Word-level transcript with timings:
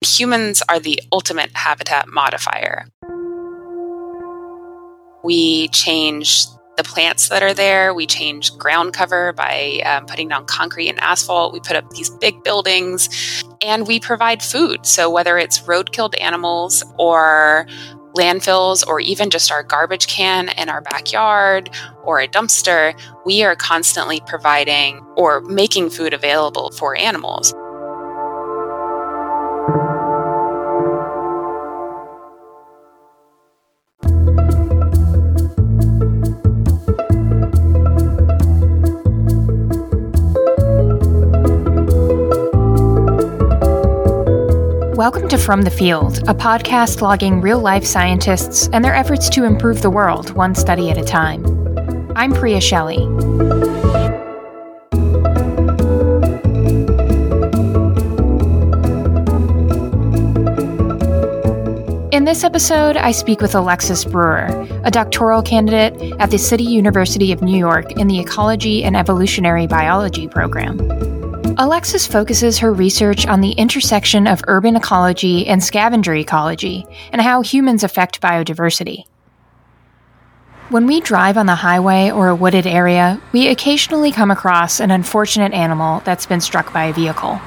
humans 0.00 0.62
are 0.68 0.78
the 0.78 1.00
ultimate 1.12 1.50
habitat 1.54 2.08
modifier. 2.08 2.86
We 5.24 5.68
change 5.68 6.46
the 6.76 6.84
plants 6.84 7.28
that 7.28 7.42
are 7.42 7.52
there. 7.52 7.92
We 7.92 8.06
change 8.06 8.56
ground 8.56 8.92
cover 8.94 9.32
by 9.32 9.82
um, 9.84 10.06
putting 10.06 10.28
down 10.28 10.46
concrete 10.46 10.88
and 10.88 11.00
asphalt. 11.00 11.52
We 11.52 11.60
put 11.60 11.76
up 11.76 11.90
these 11.90 12.08
big 12.08 12.44
buildings 12.44 13.08
and 13.60 13.86
we 13.88 13.98
provide 13.98 14.42
food. 14.42 14.86
So, 14.86 15.10
whether 15.10 15.36
it's 15.36 15.66
road 15.66 15.92
killed 15.92 16.14
animals 16.14 16.84
or 16.96 17.66
landfills 18.16 18.86
or 18.86 19.00
even 19.00 19.28
just 19.28 19.50
our 19.50 19.62
garbage 19.62 20.06
can 20.06 20.48
in 20.50 20.68
our 20.68 20.80
backyard 20.80 21.68
or 22.04 22.20
a 22.20 22.28
dumpster, 22.28 22.98
we 23.26 23.42
are 23.42 23.56
constantly 23.56 24.20
providing 24.26 25.00
or 25.16 25.40
making 25.42 25.90
food 25.90 26.14
available 26.14 26.70
for 26.70 26.96
animals. 26.96 27.52
Welcome 44.98 45.28
to 45.28 45.38
From 45.38 45.62
the 45.62 45.70
Field, 45.70 46.28
a 46.28 46.34
podcast 46.34 47.02
logging 47.02 47.40
real 47.40 47.60
life 47.60 47.84
scientists 47.84 48.68
and 48.72 48.84
their 48.84 48.96
efforts 48.96 49.28
to 49.28 49.44
improve 49.44 49.80
the 49.80 49.90
world 49.90 50.30
one 50.30 50.56
study 50.56 50.90
at 50.90 50.98
a 50.98 51.04
time. 51.04 51.46
I'm 52.16 52.32
Priya 52.32 52.60
Shelley. 52.60 52.96
In 62.10 62.24
this 62.24 62.42
episode, 62.42 62.96
I 62.96 63.12
speak 63.12 63.40
with 63.40 63.54
Alexis 63.54 64.04
Brewer, 64.04 64.48
a 64.82 64.90
doctoral 64.90 65.42
candidate 65.42 66.16
at 66.18 66.32
the 66.32 66.38
City 66.38 66.64
University 66.64 67.30
of 67.30 67.40
New 67.40 67.56
York 67.56 67.92
in 67.92 68.08
the 68.08 68.18
Ecology 68.18 68.82
and 68.82 68.96
Evolutionary 68.96 69.68
Biology 69.68 70.26
program. 70.26 70.97
Alexis 71.60 72.06
focuses 72.06 72.58
her 72.58 72.72
research 72.72 73.26
on 73.26 73.40
the 73.40 73.50
intersection 73.50 74.28
of 74.28 74.44
urban 74.46 74.76
ecology 74.76 75.44
and 75.48 75.62
scavenger 75.62 76.14
ecology 76.14 76.86
and 77.10 77.20
how 77.20 77.42
humans 77.42 77.82
affect 77.82 78.20
biodiversity. 78.20 79.06
When 80.68 80.86
we 80.86 81.00
drive 81.00 81.36
on 81.36 81.46
the 81.46 81.56
highway 81.56 82.12
or 82.12 82.28
a 82.28 82.34
wooded 82.36 82.64
area, 82.64 83.20
we 83.32 83.48
occasionally 83.48 84.12
come 84.12 84.30
across 84.30 84.78
an 84.78 84.92
unfortunate 84.92 85.52
animal 85.52 86.00
that's 86.04 86.26
been 86.26 86.40
struck 86.40 86.72
by 86.72 86.84
a 86.84 86.92
vehicle. 86.92 87.40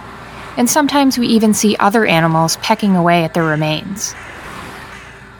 And 0.58 0.70
sometimes 0.70 1.18
we 1.18 1.28
even 1.28 1.54
see 1.54 1.78
other 1.78 2.06
animals 2.06 2.58
pecking 2.58 2.98
away 2.98 3.24
at 3.24 3.34
their 3.34 3.46
remains. 3.46 4.14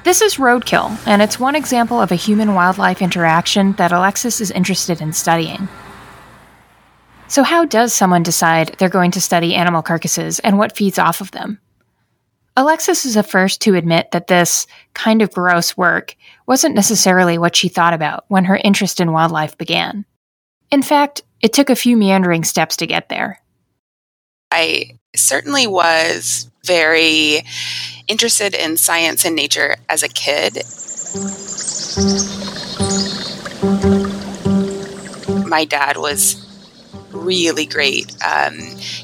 This 0.06 0.22
is 0.22 0.36
roadkill, 0.36 0.98
and 1.06 1.22
it's 1.22 1.38
one 1.38 1.56
example 1.56 2.00
of 2.00 2.14
a 2.14 2.16
human 2.16 2.54
wildlife 2.54 3.02
interaction 3.02 3.74
that 3.74 3.92
Alexis 3.92 4.40
is 4.40 4.50
interested 4.50 5.02
in 5.02 5.12
studying. 5.12 5.68
So, 7.32 7.44
how 7.44 7.64
does 7.64 7.94
someone 7.94 8.24
decide 8.24 8.76
they're 8.78 8.90
going 8.90 9.12
to 9.12 9.22
study 9.22 9.56
animal 9.56 9.82
carcasses 9.82 10.40
and 10.40 10.58
what 10.58 10.76
feeds 10.76 11.00
off 11.00 11.22
of 11.22 11.32
them? 11.32 11.62
Alexis 12.58 13.06
is 13.06 13.14
the 13.14 13.24
first 13.24 13.62
to 13.62 13.76
admit 13.76 14.12
that 14.12 14.28
this 14.28 14.68
kind 14.94 15.22
of 15.22 15.32
gross 15.32 15.78
work 15.78 16.18
wasn't 16.46 16.76
necessarily 16.76 17.38
what 17.38 17.56
she 17.56 17.70
thought 17.70 17.94
about 17.94 18.26
when 18.28 18.44
her 18.44 18.58
interest 18.58 19.00
in 19.00 19.14
wildlife 19.14 19.58
began. 19.58 20.04
In 20.72 20.82
fact, 20.82 21.22
it 21.42 21.54
took 21.54 21.70
a 21.70 21.76
few 21.78 21.96
meandering 21.96 22.44
steps 22.44 22.76
to 22.76 22.86
get 22.86 23.08
there. 23.08 23.40
I 24.52 25.00
certainly 25.16 25.68
was 25.68 26.52
very 26.66 27.46
interested 28.10 28.54
in 28.54 28.76
science 28.76 29.24
and 29.24 29.38
nature 29.38 29.78
as 29.88 30.04
a 30.04 30.10
kid. 30.10 30.56
My 35.48 35.64
dad 35.64 35.96
was 35.96 36.51
really 37.12 37.66
great. 37.66 38.16
Um, 38.24 38.58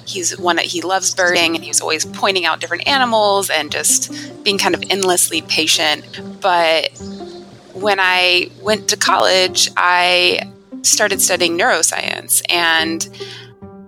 he's 0.06 0.38
one 0.38 0.56
that 0.57 0.66
he 0.66 0.81
loves 0.81 1.13
birding 1.13 1.56
and 1.56 1.63
he's 1.63 1.81
always 1.81 2.06
pointing 2.06 2.45
out 2.45 2.59
different 2.59 2.88
animals 2.88 3.50
and 3.50 3.72
just 3.72 4.44
being 4.44 4.57
kind 4.57 4.75
of 4.75 4.84
endlessly 4.90 5.41
patient. 5.41 6.06
But 6.41 6.91
when 7.73 8.00
I 8.00 8.50
went 8.62 8.90
to 8.90 8.97
college, 8.97 9.69
I 9.78 10.51
started 10.81 11.22
studying 11.22 11.57
neuroscience 11.57 12.41
and 12.50 13.07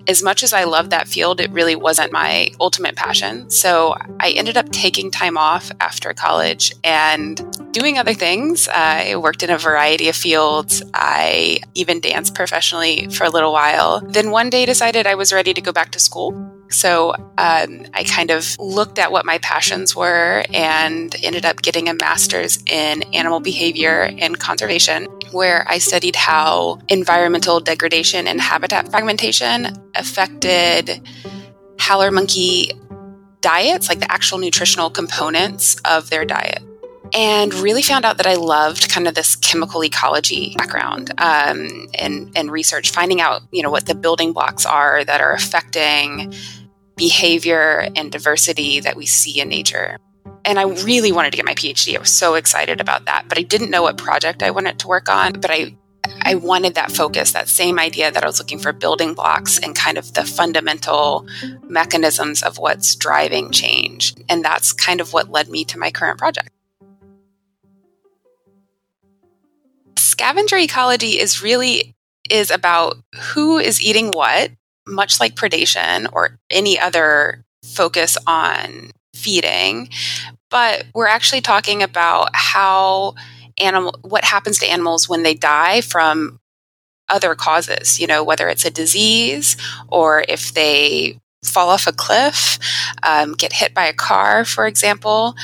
as 0.10 0.24
much 0.24 0.42
as 0.42 0.54
I 0.54 0.64
loved 0.64 0.90
that 0.90 1.08
field, 1.08 1.40
it 1.40 1.52
really 1.52 1.76
wasn't 1.76 2.12
my 2.12 2.52
ultimate 2.60 2.96
passion. 2.96 3.48
So 3.52 3.96
I 4.20 4.32
ended 4.32 4.58
up 4.58 4.68
taking 4.72 5.12
time 5.12 5.38
off 5.38 5.72
after 5.80 6.12
college 6.16 6.74
and 6.84 7.40
doing 7.72 8.00
other 8.00 8.16
things. 8.16 8.68
I 8.68 9.18
worked 9.18 9.44
in 9.44 9.52
a 9.52 9.58
variety 9.60 10.10
of 10.10 10.16
fields. 10.16 10.82
I 10.96 11.60
even 11.76 12.00
danced 12.00 12.34
professionally 12.34 13.08
for 13.10 13.24
a 13.24 13.30
little 13.30 13.54
while. 13.54 14.02
Then 14.02 14.32
one 14.32 14.50
day 14.50 14.66
decided 14.66 15.06
I 15.06 15.14
was 15.14 15.32
ready 15.32 15.54
to 15.54 15.62
go 15.62 15.72
back 15.72 15.92
to 15.92 16.00
school. 16.00 16.59
So 16.70 17.14
um, 17.38 17.86
I 17.94 18.04
kind 18.08 18.32
of 18.32 18.58
looked 18.60 19.00
at 19.00 19.12
what 19.12 19.26
my 19.26 19.40
passions 19.40 19.96
were 19.96 20.44
and 20.54 21.14
ended 21.24 21.46
up 21.46 21.62
getting 21.62 21.90
a 21.90 21.94
master's 21.96 22.64
in 22.68 23.04
animal 23.14 23.40
behavior 23.40 24.12
and 24.18 24.40
conservation 24.40 25.08
where 25.32 25.66
I 25.68 25.80
studied 25.80 26.16
how 26.16 26.80
environmental 26.88 27.60
degradation 27.60 28.28
and 28.28 28.40
habitat 28.40 28.90
fragmentation 28.90 29.68
affected 29.96 31.02
howler 31.80 32.12
monkey 32.12 32.72
diets, 33.42 33.90
like 33.90 34.00
the 34.00 34.12
actual 34.12 34.38
nutritional 34.38 34.90
components 34.90 35.80
of 35.86 36.10
their 36.10 36.26
diet. 36.26 36.64
And 37.12 37.52
really 37.56 37.82
found 37.82 38.06
out 38.06 38.18
that 38.18 38.28
I 38.28 38.36
loved 38.36 38.92
kind 38.92 39.08
of 39.08 39.16
this 39.16 39.36
chemical 39.36 39.84
ecology 39.84 40.54
background 40.56 41.10
um, 41.18 41.88
and, 41.98 42.32
and 42.36 42.52
research, 42.52 42.92
finding 42.92 43.20
out, 43.20 43.42
you 43.52 43.64
know, 43.64 43.72
what 43.72 43.88
the 43.88 43.96
building 43.96 44.32
blocks 44.32 44.64
are 44.64 45.04
that 45.04 45.20
are 45.20 45.34
affecting 45.34 46.32
behavior 47.00 47.88
and 47.96 48.12
diversity 48.12 48.80
that 48.82 48.96
we 48.96 49.08
see 49.08 49.42
in 49.42 49.50
nature 49.50 49.98
and 50.46 50.60
I 50.60 50.64
really 50.64 51.12
wanted 51.12 51.32
to 51.32 51.38
get 51.38 51.46
my 51.46 51.54
PhD. 51.54 51.96
I 51.96 52.00
was 52.00 52.12
so 52.12 52.36
excited 52.36 52.80
about 52.82 53.06
that, 53.06 53.26
but 53.28 53.38
I 53.38 53.42
didn't 53.42 53.70
know 53.70 53.84
what 53.84 53.98
project 53.98 54.42
I 54.42 54.52
wanted 54.52 54.80
to 54.80 54.88
work 54.88 55.10
on. 55.10 55.34
But 55.34 55.52
I 55.52 55.76
I 56.22 56.36
wanted 56.36 56.76
that 56.76 56.92
focus, 56.92 57.34
that 57.34 57.48
same 57.48 57.78
idea 57.78 58.12
that 58.12 58.24
I 58.24 58.28
was 58.28 58.40
looking 58.40 58.60
for 58.60 58.74
building 58.74 59.14
blocks 59.14 59.60
and 59.60 59.76
kind 59.76 59.98
of 59.98 60.14
the 60.14 60.26
fundamental 60.26 61.28
mechanisms 61.64 62.42
of 62.42 62.58
what's 62.58 62.96
driving 62.96 63.52
change. 63.52 64.16
And 64.28 64.44
that's 64.44 64.74
kind 64.74 65.02
of 65.02 65.14
what 65.14 65.30
led 65.30 65.50
me 65.50 65.66
to 65.66 65.78
my 65.78 65.92
current 65.92 66.18
project. 66.18 66.50
Scavenger 69.98 70.58
ecology 70.58 71.20
is 71.20 71.42
really 71.42 71.96
is 72.30 72.52
about 72.52 72.98
who 73.34 73.58
is 73.58 73.82
eating 73.82 74.12
what, 74.12 74.52
much 74.90 75.20
like 75.20 75.36
predation 75.36 76.08
or 76.12 76.38
any 76.50 76.80
other 76.80 77.44
focus 77.64 78.18
on 78.28 78.92
feeding, 79.14 79.90
but 80.50 80.86
we're 80.94 81.08
actually 81.08 81.42
talking 81.42 81.84
about 81.84 82.30
how 82.34 83.16
animal 83.60 83.96
what 84.02 84.24
happens 84.24 84.58
to 84.60 84.70
animals 84.70 85.10
when 85.10 85.24
they 85.24 85.34
die 85.34 85.82
from 85.82 86.40
other 87.10 87.36
causes, 87.36 88.00
you 88.00 88.08
know, 88.08 88.24
whether 88.24 88.48
it's 88.48 88.66
a 88.66 88.72
disease 88.72 89.58
or 89.88 90.24
if 90.30 90.54
they 90.54 91.20
fall 91.44 91.70
off 91.70 91.88
a 91.88 91.92
cliff, 91.92 92.60
um, 93.04 93.34
get 93.34 93.54
hit 93.54 93.74
by 93.74 93.86
a 93.86 93.94
car, 93.94 94.46
for 94.46 94.68
example, 94.68 95.36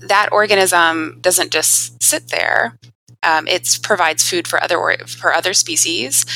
that 0.00 0.28
organism 0.32 1.18
doesn't 1.20 1.52
just 1.52 2.02
sit 2.02 2.28
there. 2.28 2.78
Um, 3.22 3.46
it 3.48 3.78
provides 3.82 4.28
food 4.28 4.46
for 4.46 4.62
other 4.62 4.78
for 5.06 5.32
other 5.32 5.54
species 5.54 6.26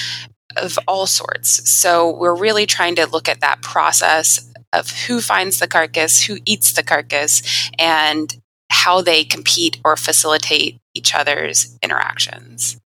of 0.57 0.79
all 0.89 1.07
sorts. 1.07 1.69
So 1.69 2.11
we're 2.17 2.35
really 2.35 2.67
trying 2.67 2.97
to 2.97 3.07
look 3.07 3.29
at 3.29 3.41
that 3.41 3.63
process 3.63 4.51
of 4.73 4.91
who 4.91 5.21
finds 5.21 5.59
the 5.59 5.69
carcass, 5.69 6.23
who 6.23 6.39
eats 6.45 6.73
the 6.73 6.83
carcass, 6.83 7.71
and 7.79 8.37
how 8.71 9.01
they 9.01 9.25
compete 9.25 9.79
or 9.85 9.97
facilitate 9.97 10.79
each 10.95 11.15
other's 11.15 11.79
interactions. 11.83 12.79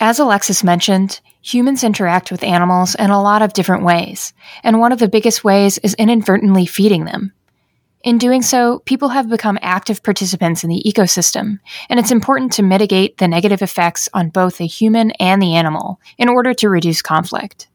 As 0.00 0.18
Alexis 0.18 0.62
mentioned, 0.62 1.20
humans 1.40 1.82
interact 1.82 2.30
with 2.30 2.42
animals 2.42 2.94
in 2.96 3.10
a 3.10 3.22
lot 3.22 3.40
of 3.40 3.52
different 3.52 3.84
ways, 3.84 4.34
and 4.62 4.78
one 4.78 4.92
of 4.92 4.98
the 4.98 5.08
biggest 5.08 5.44
ways 5.44 5.78
is 5.78 5.94
inadvertently 5.94 6.66
feeding 6.66 7.04
them. 7.04 7.32
In 8.06 8.18
doing 8.18 8.40
so, 8.40 8.78
people 8.84 9.08
have 9.08 9.28
become 9.28 9.58
active 9.62 10.00
participants 10.00 10.62
in 10.62 10.70
the 10.70 10.80
ecosystem, 10.86 11.58
and 11.88 11.98
it's 11.98 12.12
important 12.12 12.52
to 12.52 12.62
mitigate 12.62 13.18
the 13.18 13.26
negative 13.26 13.62
effects 13.62 14.08
on 14.14 14.28
both 14.28 14.58
the 14.58 14.66
human 14.68 15.10
and 15.18 15.42
the 15.42 15.56
animal 15.56 16.00
in 16.16 16.28
order 16.28 16.54
to 16.54 16.68
reduce 16.68 17.02
conflict. 17.02 17.66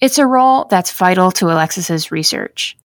It's 0.00 0.18
a 0.18 0.26
role 0.26 0.64
that's 0.64 0.90
vital 0.90 1.30
to 1.30 1.52
Alexis's 1.52 2.10
research. 2.10 2.76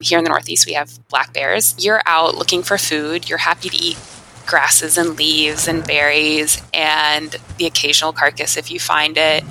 Here 0.00 0.18
in 0.18 0.22
the 0.22 0.30
Northeast, 0.30 0.64
we 0.64 0.74
have 0.74 0.96
black 1.08 1.32
bears. 1.32 1.74
You're 1.84 2.02
out 2.06 2.36
looking 2.36 2.62
for 2.62 2.78
food, 2.78 3.28
you're 3.28 3.38
happy 3.38 3.68
to 3.68 3.76
eat 3.76 3.98
grasses 4.46 4.96
and 4.96 5.18
leaves 5.18 5.66
and 5.66 5.84
berries 5.84 6.62
and 6.72 7.34
the 7.58 7.66
occasional 7.66 8.12
carcass 8.12 8.56
if 8.56 8.70
you 8.70 8.78
find 8.78 9.18
it. 9.18 9.42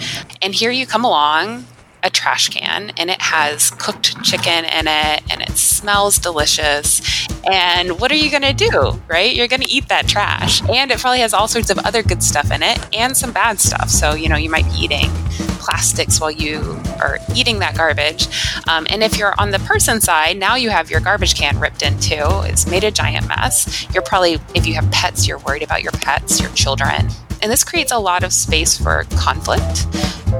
And 0.41 0.55
here 0.55 0.71
you 0.71 0.87
come 0.87 1.03
along 1.03 1.65
a 2.01 2.09
trash 2.09 2.49
can 2.49 2.91
and 2.97 3.09
it 3.09 3.19
has 3.19 3.71
cooked 3.71 4.23
chicken 4.23 4.63
in 4.63 4.87
it 4.87 5.23
and 5.29 5.41
smells 5.57 6.17
delicious. 6.17 7.27
And 7.49 7.99
what 7.99 8.11
are 8.11 8.15
you 8.15 8.29
going 8.31 8.43
to 8.43 8.53
do, 8.53 8.99
right? 9.07 9.35
You're 9.35 9.47
going 9.47 9.61
to 9.61 9.71
eat 9.71 9.87
that 9.89 10.07
trash. 10.07 10.61
And 10.69 10.91
it 10.91 10.99
probably 10.99 11.19
has 11.19 11.33
all 11.33 11.47
sorts 11.47 11.69
of 11.69 11.77
other 11.79 12.01
good 12.01 12.23
stuff 12.23 12.51
in 12.51 12.63
it 12.63 12.79
and 12.95 13.15
some 13.15 13.31
bad 13.31 13.59
stuff. 13.59 13.89
So, 13.89 14.13
you 14.13 14.29
know, 14.29 14.35
you 14.35 14.49
might 14.49 14.65
be 14.65 14.83
eating 14.83 15.09
plastics 15.59 16.19
while 16.21 16.31
you 16.31 16.79
are 17.01 17.19
eating 17.35 17.59
that 17.59 17.75
garbage. 17.75 18.27
Um, 18.67 18.85
and 18.89 19.03
if 19.03 19.17
you're 19.17 19.33
on 19.39 19.51
the 19.51 19.59
person 19.59 20.01
side, 20.01 20.37
now 20.37 20.55
you 20.55 20.69
have 20.69 20.89
your 20.89 20.99
garbage 20.99 21.35
can 21.35 21.59
ripped 21.59 21.81
into. 21.81 22.43
It's 22.45 22.67
made 22.67 22.83
a 22.83 22.91
giant 22.91 23.27
mess. 23.27 23.87
You're 23.93 24.03
probably, 24.03 24.39
if 24.53 24.67
you 24.67 24.75
have 24.75 24.89
pets, 24.91 25.27
you're 25.27 25.39
worried 25.39 25.63
about 25.63 25.83
your 25.83 25.91
pets, 25.93 26.39
your 26.39 26.51
children. 26.51 27.09
And 27.41 27.51
this 27.51 27.63
creates 27.63 27.91
a 27.91 27.99
lot 27.99 28.23
of 28.23 28.33
space 28.33 28.77
for 28.77 29.03
conflict, 29.17 29.87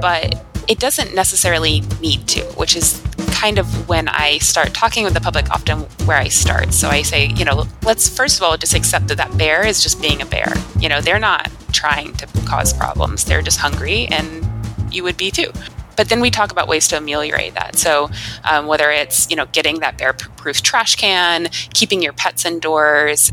but 0.00 0.44
it 0.68 0.78
doesn't 0.78 1.14
necessarily 1.14 1.82
need 2.00 2.26
to, 2.28 2.42
which 2.56 2.76
is 2.76 3.00
kind 3.36 3.58
of 3.58 3.86
when 3.86 4.08
I 4.08 4.38
start 4.38 4.72
talking 4.72 5.04
with 5.04 5.12
the 5.12 5.20
public, 5.20 5.50
often 5.50 5.80
where 6.06 6.16
I 6.16 6.28
start. 6.28 6.72
So 6.72 6.88
I 6.88 7.02
say, 7.02 7.26
you 7.26 7.44
know, 7.44 7.66
let's 7.82 8.08
first 8.08 8.38
of 8.38 8.42
all 8.42 8.56
just 8.56 8.74
accept 8.74 9.08
that 9.08 9.18
that 9.18 9.36
bear 9.36 9.66
is 9.66 9.82
just 9.82 10.00
being 10.00 10.22
a 10.22 10.26
bear. 10.26 10.52
You 10.80 10.88
know, 10.88 11.02
they're 11.02 11.18
not 11.18 11.50
trying 11.72 12.14
to 12.14 12.26
cause 12.46 12.72
problems, 12.72 13.26
they're 13.26 13.42
just 13.42 13.58
hungry, 13.58 14.06
and 14.06 14.48
you 14.90 15.02
would 15.02 15.18
be 15.18 15.30
too. 15.30 15.52
But 15.96 16.08
then 16.08 16.20
we 16.20 16.30
talk 16.30 16.50
about 16.50 16.66
ways 16.66 16.88
to 16.88 16.96
ameliorate 16.96 17.54
that. 17.54 17.76
So 17.76 18.08
um, 18.44 18.66
whether 18.66 18.90
it's 18.90 19.28
you 19.30 19.36
know 19.36 19.46
getting 19.52 19.80
that 19.80 19.98
bear-proof 19.98 20.62
trash 20.62 20.96
can, 20.96 21.48
keeping 21.74 22.02
your 22.02 22.14
pets 22.14 22.46
indoors, 22.46 23.32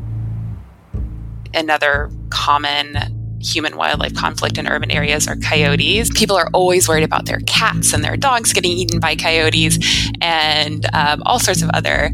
another 1.54 2.12
common 2.30 3.23
human 3.44 3.78
wildlife 3.78 4.14
conflict 4.14 4.58
in 4.58 4.68
urban 4.68 4.92
areas 4.92 5.28
are 5.28 5.36
coyotes. 5.36 6.10
People 6.12 6.36
are 6.36 6.50
always 6.54 6.88
worried 6.88 7.04
about 7.04 7.26
their 7.26 7.40
cats 7.42 7.94
and 7.94 8.04
their 8.04 8.18
dogs 8.18 8.54
getting 8.54 8.72
eaten 8.72 9.00
by 9.00 9.16
coyotes 9.16 9.78
and 10.22 10.86
um, 10.94 11.22
all 11.26 11.40
sorts 11.40 11.62
of 11.62 11.70
other 11.72 12.12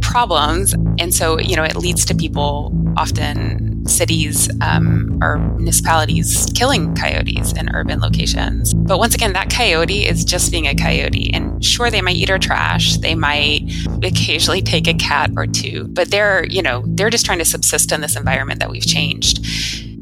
problems. 0.00 0.74
And 0.98 1.14
so, 1.14 1.38
you 1.38 1.56
know, 1.56 1.64
it 1.64 1.76
leads 1.76 2.04
to 2.06 2.14
people 2.14 2.72
often 2.96 3.86
cities 3.86 4.50
um, 4.60 5.18
or 5.22 5.38
municipalities 5.38 6.46
killing 6.54 6.94
coyotes 6.94 7.52
in 7.52 7.74
urban 7.74 8.00
locations. 8.00 8.74
But 8.74 8.98
once 8.98 9.14
again, 9.14 9.32
that 9.32 9.50
coyote 9.50 10.06
is 10.06 10.24
just 10.24 10.50
being 10.50 10.66
a 10.66 10.74
coyote. 10.74 11.30
And 11.32 11.64
sure, 11.64 11.90
they 11.90 12.00
might 12.00 12.16
eat 12.16 12.30
our 12.30 12.38
trash. 12.38 12.96
They 12.98 13.14
might 13.14 13.70
occasionally 14.02 14.62
take 14.62 14.86
a 14.86 14.94
cat 14.94 15.30
or 15.36 15.46
two, 15.46 15.88
but 15.88 16.10
they're, 16.10 16.44
you 16.46 16.62
know, 16.62 16.82
they're 16.86 17.10
just 17.10 17.24
trying 17.24 17.38
to 17.38 17.44
subsist 17.44 17.92
in 17.92 18.00
this 18.00 18.16
environment 18.16 18.60
that 18.60 18.70
we've 18.70 18.86
changed 18.86 19.44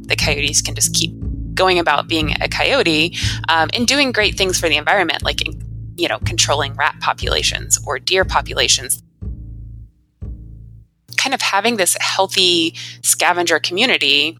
the 0.08 0.16
coyotes 0.16 0.60
can 0.60 0.74
just 0.74 0.94
keep 0.94 1.12
going 1.54 1.78
about 1.78 2.08
being 2.08 2.34
a 2.40 2.48
coyote 2.48 3.16
um, 3.48 3.68
and 3.74 3.86
doing 3.86 4.12
great 4.12 4.36
things 4.36 4.58
for 4.58 4.68
the 4.68 4.76
environment, 4.76 5.22
like 5.22 5.40
you 5.96 6.08
know 6.08 6.18
controlling 6.24 6.74
rat 6.74 6.96
populations 7.00 7.78
or 7.86 7.98
deer 7.98 8.24
populations. 8.24 9.02
Kind 11.16 11.34
of 11.34 11.42
having 11.42 11.76
this 11.76 11.96
healthy 12.00 12.74
scavenger 13.02 13.58
community 13.58 14.38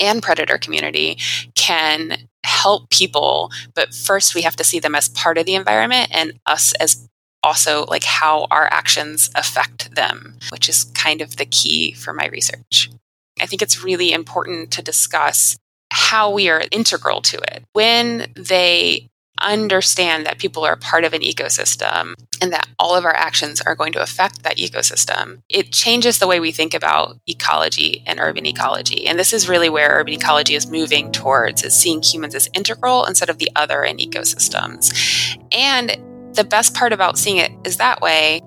and 0.00 0.22
predator 0.22 0.58
community 0.58 1.18
can 1.54 2.28
help 2.44 2.90
people, 2.90 3.50
but 3.74 3.94
first 3.94 4.34
we 4.34 4.42
have 4.42 4.56
to 4.56 4.64
see 4.64 4.80
them 4.80 4.94
as 4.94 5.08
part 5.08 5.38
of 5.38 5.46
the 5.46 5.54
environment 5.54 6.08
and 6.12 6.38
us 6.46 6.72
as 6.74 7.08
also 7.42 7.84
like 7.86 8.04
how 8.04 8.46
our 8.50 8.68
actions 8.72 9.30
affect 9.34 9.94
them, 9.94 10.38
which 10.50 10.68
is 10.68 10.84
kind 10.94 11.20
of 11.20 11.36
the 11.36 11.46
key 11.46 11.92
for 11.92 12.12
my 12.12 12.26
research. 12.28 12.90
I 13.40 13.46
think 13.46 13.62
it's 13.62 13.82
really 13.82 14.12
important 14.12 14.70
to 14.72 14.82
discuss 14.82 15.56
how 15.90 16.30
we 16.30 16.48
are 16.48 16.62
integral 16.70 17.20
to 17.22 17.38
it. 17.38 17.64
When 17.72 18.32
they 18.34 19.08
understand 19.40 20.26
that 20.26 20.38
people 20.38 20.64
are 20.64 20.76
part 20.76 21.04
of 21.04 21.12
an 21.12 21.20
ecosystem 21.20 22.14
and 22.40 22.52
that 22.52 22.68
all 22.78 22.94
of 22.94 23.04
our 23.04 23.14
actions 23.14 23.60
are 23.60 23.74
going 23.74 23.92
to 23.92 24.02
affect 24.02 24.42
that 24.42 24.56
ecosystem, 24.56 25.40
it 25.48 25.72
changes 25.72 26.18
the 26.18 26.26
way 26.26 26.40
we 26.40 26.52
think 26.52 26.74
about 26.74 27.18
ecology 27.26 28.02
and 28.06 28.20
urban 28.20 28.46
ecology. 28.46 29.06
And 29.06 29.18
this 29.18 29.32
is 29.32 29.48
really 29.48 29.68
where 29.68 29.98
urban 29.98 30.14
ecology 30.14 30.54
is 30.54 30.70
moving 30.70 31.12
towards 31.12 31.62
is 31.62 31.74
seeing 31.74 32.02
humans 32.02 32.34
as 32.34 32.48
integral 32.54 33.04
instead 33.04 33.30
of 33.30 33.38
the 33.38 33.50
other 33.56 33.82
in 33.82 33.96
ecosystems. 33.96 35.36
And 35.52 35.96
the 36.34 36.44
best 36.44 36.74
part 36.74 36.92
about 36.92 37.18
seeing 37.18 37.38
it 37.38 37.52
is 37.64 37.76
that 37.78 38.00
way 38.00 38.40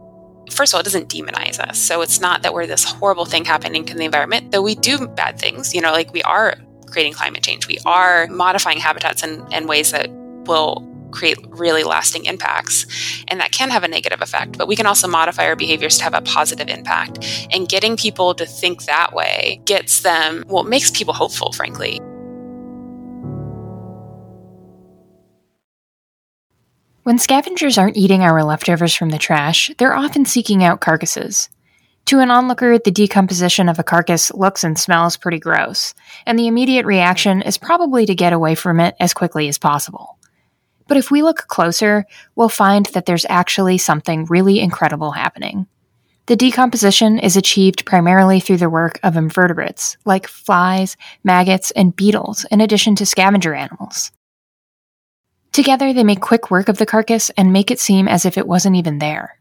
first 0.52 0.74
of 0.74 0.78
all, 0.78 0.82
it 0.82 0.84
doesn't 0.84 1.10
demonize 1.10 1.60
us. 1.60 1.80
So 1.80 2.02
it's 2.02 2.20
not 2.20 2.44
that 2.44 2.54
we're 2.54 2.68
this 2.68 2.84
horrible 2.84 3.26
thing 3.26 3.46
happening 3.46 3.88
in 3.88 3.98
the 3.98 4.06
environment, 4.06 4.52
though 4.52 4.62
we 4.62 4.76
do 4.76 5.08
bad 5.08 5.40
things. 5.40 5.74
You 5.74 5.82
know, 5.82 5.92
like 5.92 6.12
we 6.14 6.22
are 6.24 6.56
creating 6.88 7.14
climate 7.14 7.44
change, 7.44 7.68
we 7.68 7.78
are 7.86 8.28
modifying 8.28 8.80
habitats 8.80 9.24
in, 9.24 9.46
in 9.52 9.68
ways 9.68 9.92
that 9.92 10.10
will 10.46 10.88
create 11.12 11.38
really 11.50 11.84
lasting 11.84 12.26
impacts. 12.26 12.86
And 13.28 13.40
that 13.40 13.52
can 13.52 13.70
have 13.70 13.84
a 13.84 13.88
negative 13.88 14.22
effect, 14.22 14.58
but 14.58 14.68
we 14.68 14.76
can 14.76 14.86
also 14.86 15.08
modify 15.08 15.46
our 15.46 15.56
behaviors 15.56 15.98
to 15.98 16.04
have 16.04 16.14
a 16.14 16.22
positive 16.22 16.68
impact. 16.68 17.48
And 17.52 17.68
getting 17.68 17.98
people 17.98 18.36
to 18.36 18.46
think 18.46 18.84
that 18.84 19.14
way 19.14 19.62
gets 19.66 20.02
them, 20.02 20.44
well, 20.48 20.64
makes 20.64 20.92
people 20.92 21.14
hopeful, 21.14 21.52
frankly. 21.52 22.02
When 27.06 27.20
scavengers 27.20 27.78
aren't 27.78 27.98
eating 27.98 28.24
our 28.24 28.44
leftovers 28.44 28.96
from 28.96 29.12
the 29.12 29.20
trash, 29.20 29.70
they're 29.78 29.96
often 29.96 30.26
seeking 30.26 30.64
out 30.64 30.82
carcasses. 30.82 31.50
To 32.06 32.18
an 32.18 32.32
onlooker, 32.32 32.80
the 32.80 32.90
decomposition 32.90 33.70
of 33.70 33.78
a 33.78 33.84
carcass 33.84 34.34
looks 34.34 34.64
and 34.64 34.76
smells 34.76 35.16
pretty 35.16 35.38
gross, 35.38 35.94
and 36.26 36.40
the 36.40 36.48
immediate 36.48 36.88
reaction 36.88 37.44
is 37.44 37.60
probably 37.60 38.08
to 38.08 38.16
get 38.16 38.34
away 38.34 38.56
from 38.56 38.80
it 38.80 38.96
as 39.00 39.14
quickly 39.14 39.48
as 39.48 39.60
possible. 39.60 40.18
But 40.88 40.98
if 40.98 41.12
we 41.12 41.22
look 41.22 41.46
closer, 41.48 42.08
we'll 42.36 42.50
find 42.50 42.88
that 42.88 43.06
there's 43.06 43.28
actually 43.30 43.78
something 43.78 44.26
really 44.26 44.60
incredible 44.60 45.12
happening. 45.12 45.68
The 46.26 46.36
decomposition 46.36 47.20
is 47.20 47.38
achieved 47.38 47.86
primarily 47.86 48.40
through 48.40 48.58
the 48.58 48.68
work 48.68 49.00
of 49.04 49.16
invertebrates, 49.16 49.96
like 50.06 50.26
flies, 50.26 50.98
maggots, 51.24 51.70
and 51.70 51.96
beetles, 51.96 52.48
in 52.50 52.62
addition 52.62 52.96
to 52.96 53.06
scavenger 53.06 53.54
animals. 53.54 54.12
Together, 55.56 55.94
they 55.94 56.04
make 56.04 56.20
quick 56.20 56.52
work 56.52 56.68
of 56.68 56.80
the 56.80 56.86
carcass 56.86 57.30
and 57.38 57.54
make 57.54 57.72
it 57.72 57.80
seem 57.80 58.10
as 58.10 58.26
if 58.26 58.38
it 58.38 58.46
wasn't 58.46 58.76
even 58.76 59.00
there. 59.00 59.40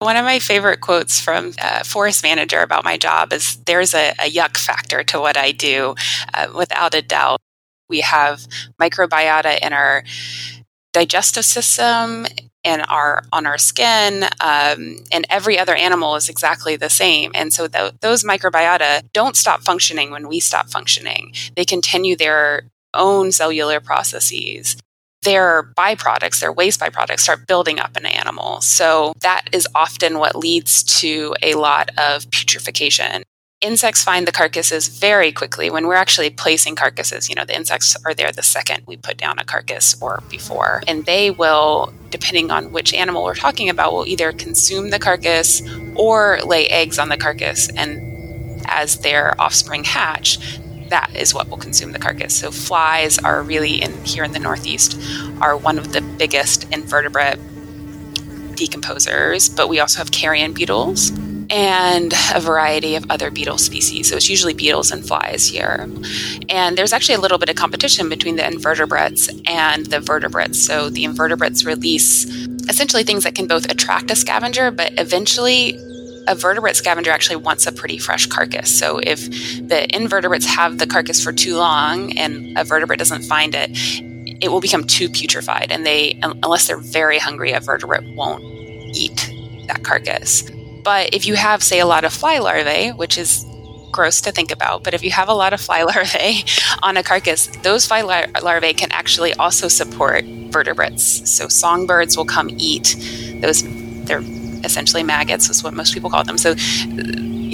One 0.00 0.16
of 0.16 0.24
my 0.24 0.40
favorite 0.40 0.80
quotes 0.80 1.20
from 1.20 1.52
a 1.62 1.84
forest 1.84 2.24
manager 2.24 2.60
about 2.60 2.82
my 2.82 2.96
job 2.96 3.32
is 3.32 3.54
there's 3.58 3.94
a, 3.94 4.10
a 4.18 4.28
yuck 4.28 4.56
factor 4.56 5.04
to 5.04 5.20
what 5.20 5.36
I 5.36 5.52
do, 5.52 5.94
uh, 6.34 6.48
without 6.56 6.92
a 6.92 7.02
doubt. 7.02 7.40
We 7.88 8.00
have 8.00 8.48
microbiota 8.82 9.60
in 9.64 9.72
our 9.72 10.02
digestive 10.92 11.44
system 11.44 12.26
and 12.64 12.84
our 12.88 13.22
on 13.32 13.46
our 13.46 13.56
skin 13.56 14.24
um, 14.40 15.04
and 15.12 15.24
every 15.30 15.56
other 15.56 15.76
animal 15.76 16.16
is 16.16 16.28
exactly 16.28 16.74
the 16.74 16.90
same 16.90 17.30
and 17.32 17.52
so 17.52 17.68
th- 17.68 17.92
those 18.00 18.24
microbiota 18.24 19.02
don't 19.12 19.36
stop 19.36 19.60
functioning 19.62 20.10
when 20.10 20.26
we 20.28 20.40
stop 20.40 20.68
functioning 20.68 21.32
they 21.56 21.64
continue 21.64 22.16
their 22.16 22.62
own 22.94 23.32
cellular 23.32 23.80
processes 23.80 24.76
their 25.24 25.72
byproducts, 25.76 26.40
their 26.40 26.52
waste 26.52 26.80
byproducts, 26.80 27.20
start 27.20 27.46
building 27.46 27.78
up 27.80 27.96
in 27.96 28.06
an 28.06 28.12
animal. 28.12 28.60
So 28.60 29.12
that 29.20 29.48
is 29.52 29.66
often 29.74 30.18
what 30.18 30.36
leads 30.36 30.82
to 31.00 31.34
a 31.42 31.54
lot 31.54 31.90
of 31.98 32.30
putrefaction. 32.30 33.24
Insects 33.60 34.04
find 34.04 34.26
the 34.26 34.32
carcasses 34.32 34.88
very 34.88 35.32
quickly 35.32 35.70
when 35.70 35.86
we're 35.86 35.94
actually 35.94 36.28
placing 36.28 36.76
carcasses. 36.76 37.30
You 37.30 37.34
know, 37.34 37.46
the 37.46 37.56
insects 37.56 37.96
are 38.04 38.12
there 38.12 38.30
the 38.30 38.42
second 38.42 38.82
we 38.86 38.98
put 38.98 39.16
down 39.16 39.38
a 39.38 39.44
carcass 39.44 40.00
or 40.02 40.22
before. 40.28 40.82
And 40.86 41.06
they 41.06 41.30
will, 41.30 41.92
depending 42.10 42.50
on 42.50 42.72
which 42.72 42.92
animal 42.92 43.24
we're 43.24 43.34
talking 43.34 43.70
about, 43.70 43.94
will 43.94 44.06
either 44.06 44.32
consume 44.32 44.90
the 44.90 44.98
carcass 44.98 45.62
or 45.94 46.40
lay 46.44 46.68
eggs 46.68 46.98
on 46.98 47.08
the 47.08 47.16
carcass. 47.16 47.70
And 47.70 48.62
as 48.66 48.98
their 48.98 49.40
offspring 49.40 49.84
hatch, 49.84 50.58
that 50.94 51.10
is 51.16 51.34
what 51.34 51.48
will 51.48 51.56
consume 51.56 51.90
the 51.90 51.98
carcass. 51.98 52.32
So 52.36 52.52
flies 52.52 53.18
are 53.18 53.42
really 53.42 53.82
in 53.82 53.92
here 54.04 54.22
in 54.22 54.30
the 54.30 54.38
Northeast 54.38 54.96
are 55.40 55.56
one 55.56 55.76
of 55.76 55.92
the 55.92 56.00
biggest 56.00 56.70
invertebrate 56.72 57.40
decomposers, 58.54 59.54
but 59.56 59.68
we 59.68 59.80
also 59.80 59.98
have 59.98 60.12
carrion 60.12 60.52
beetles 60.52 61.10
and 61.50 62.14
a 62.32 62.40
variety 62.40 62.94
of 62.94 63.04
other 63.10 63.32
beetle 63.32 63.58
species. 63.58 64.08
So 64.08 64.14
it's 64.14 64.30
usually 64.30 64.54
beetles 64.54 64.92
and 64.92 65.04
flies 65.04 65.48
here. 65.48 65.90
And 66.48 66.78
there's 66.78 66.92
actually 66.92 67.16
a 67.16 67.20
little 67.20 67.38
bit 67.38 67.48
of 67.48 67.56
competition 67.56 68.08
between 68.08 68.36
the 68.36 68.46
invertebrates 68.46 69.28
and 69.46 69.86
the 69.86 69.98
vertebrates. 69.98 70.64
So 70.64 70.90
the 70.90 71.02
invertebrates 71.02 71.64
release 71.64 72.24
essentially 72.68 73.02
things 73.02 73.24
that 73.24 73.34
can 73.34 73.48
both 73.48 73.68
attract 73.68 74.12
a 74.12 74.16
scavenger, 74.16 74.70
but 74.70 74.92
eventually 74.96 75.76
a 76.26 76.34
vertebrate 76.34 76.76
scavenger 76.76 77.10
actually 77.10 77.36
wants 77.36 77.66
a 77.66 77.72
pretty 77.72 77.98
fresh 77.98 78.26
carcass. 78.26 78.76
So 78.76 78.98
if 79.02 79.28
the 79.68 79.86
invertebrates 79.94 80.46
have 80.46 80.78
the 80.78 80.86
carcass 80.86 81.22
for 81.22 81.32
too 81.32 81.56
long 81.56 82.16
and 82.16 82.56
a 82.58 82.64
vertebrate 82.64 82.98
doesn't 82.98 83.22
find 83.22 83.54
it, 83.54 83.70
it 84.42 84.48
will 84.48 84.60
become 84.60 84.84
too 84.84 85.08
putrefied. 85.08 85.66
And 85.70 85.86
they, 85.86 86.18
unless 86.22 86.66
they're 86.66 86.76
very 86.78 87.18
hungry, 87.18 87.52
a 87.52 87.60
vertebrate 87.60 88.04
won't 88.14 88.42
eat 88.42 89.30
that 89.68 89.82
carcass. 89.84 90.50
But 90.82 91.14
if 91.14 91.26
you 91.26 91.34
have, 91.34 91.62
say, 91.62 91.80
a 91.80 91.86
lot 91.86 92.04
of 92.04 92.12
fly 92.12 92.38
larvae, 92.38 92.90
which 92.90 93.16
is 93.16 93.44
gross 93.90 94.20
to 94.22 94.32
think 94.32 94.50
about, 94.50 94.82
but 94.84 94.92
if 94.92 95.02
you 95.02 95.10
have 95.10 95.28
a 95.28 95.34
lot 95.34 95.52
of 95.52 95.60
fly 95.60 95.82
larvae 95.84 96.44
on 96.82 96.96
a 96.96 97.02
carcass, 97.02 97.46
those 97.62 97.86
fly 97.86 98.02
lar- 98.02 98.26
larvae 98.42 98.74
can 98.74 98.90
actually 98.92 99.32
also 99.34 99.68
support 99.68 100.24
vertebrates. 100.24 101.30
So 101.30 101.48
songbirds 101.48 102.16
will 102.16 102.26
come 102.26 102.50
eat 102.58 102.96
those. 103.40 103.62
They're 104.04 104.22
essentially 104.64 105.02
maggots, 105.02 105.48
is 105.50 105.62
what 105.62 105.74
most 105.74 105.94
people 105.94 106.10
call 106.10 106.24
them. 106.24 106.38
So 106.38 106.54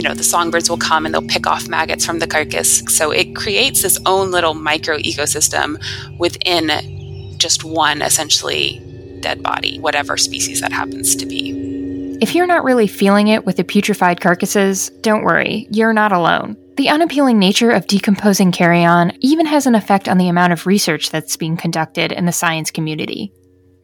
you 0.01 0.03
know 0.03 0.15
the 0.15 0.25
songbirds 0.25 0.71
will 0.71 0.79
come 0.79 1.05
and 1.05 1.15
they'll 1.15 1.27
pick 1.27 1.47
off 1.47 1.69
maggots 1.69 2.07
from 2.07 2.21
the 2.21 2.27
carcass. 2.27 2.83
So 2.89 3.11
it 3.11 3.37
creates 3.37 3.83
this 3.83 3.99
own 4.07 4.31
little 4.31 4.55
micro 4.55 4.97
ecosystem 4.97 5.77
within 6.19 7.37
just 7.39 7.65
one 7.65 8.01
essentially 8.03 8.81
dead 9.21 9.43
body 9.43 9.79
whatever 9.81 10.17
species 10.17 10.61
that 10.63 10.73
happens 10.73 11.15
to 11.17 11.27
be. 11.27 12.19
If 12.23 12.35
you're 12.35 12.47
not 12.47 12.65
really 12.65 12.87
feeling 12.87 13.29
it 13.29 13.45
with 13.45 13.57
the 13.57 13.65
putrefied 13.65 14.21
carcasses 14.21 14.91
don't 15.01 15.25
worry. 15.25 15.67
You're 15.71 15.93
not 15.93 16.13
alone. 16.13 16.57
The 16.77 16.89
unappealing 16.89 17.39
nature 17.39 17.71
of 17.71 17.87
decomposing 17.87 18.53
carrion 18.53 19.13
even 19.21 19.45
has 19.45 19.67
an 19.67 19.75
effect 19.75 20.09
on 20.09 20.17
the 20.17 20.29
amount 20.29 20.55
of 20.55 20.67
research 20.67 21.11
that's 21.11 21.37
being 21.37 21.57
conducted 21.57 22.13
in 22.13 22.25
the 22.25 22.33
science 22.33 22.71
community 22.71 23.33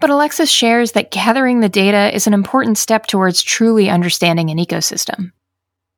but 0.01 0.11
Alexis 0.11 0.51
shares 0.51 0.93
that 0.93 1.11
gathering 1.11 1.61
the 1.61 1.69
data 1.69 2.15
is 2.15 2.27
an 2.27 2.35
important 2.35 2.79
step 2.79 3.07
towards 3.07 3.43
truly 3.43 3.89
understanding 3.89 4.51
an 4.51 4.59
ecosystem 4.59 5.33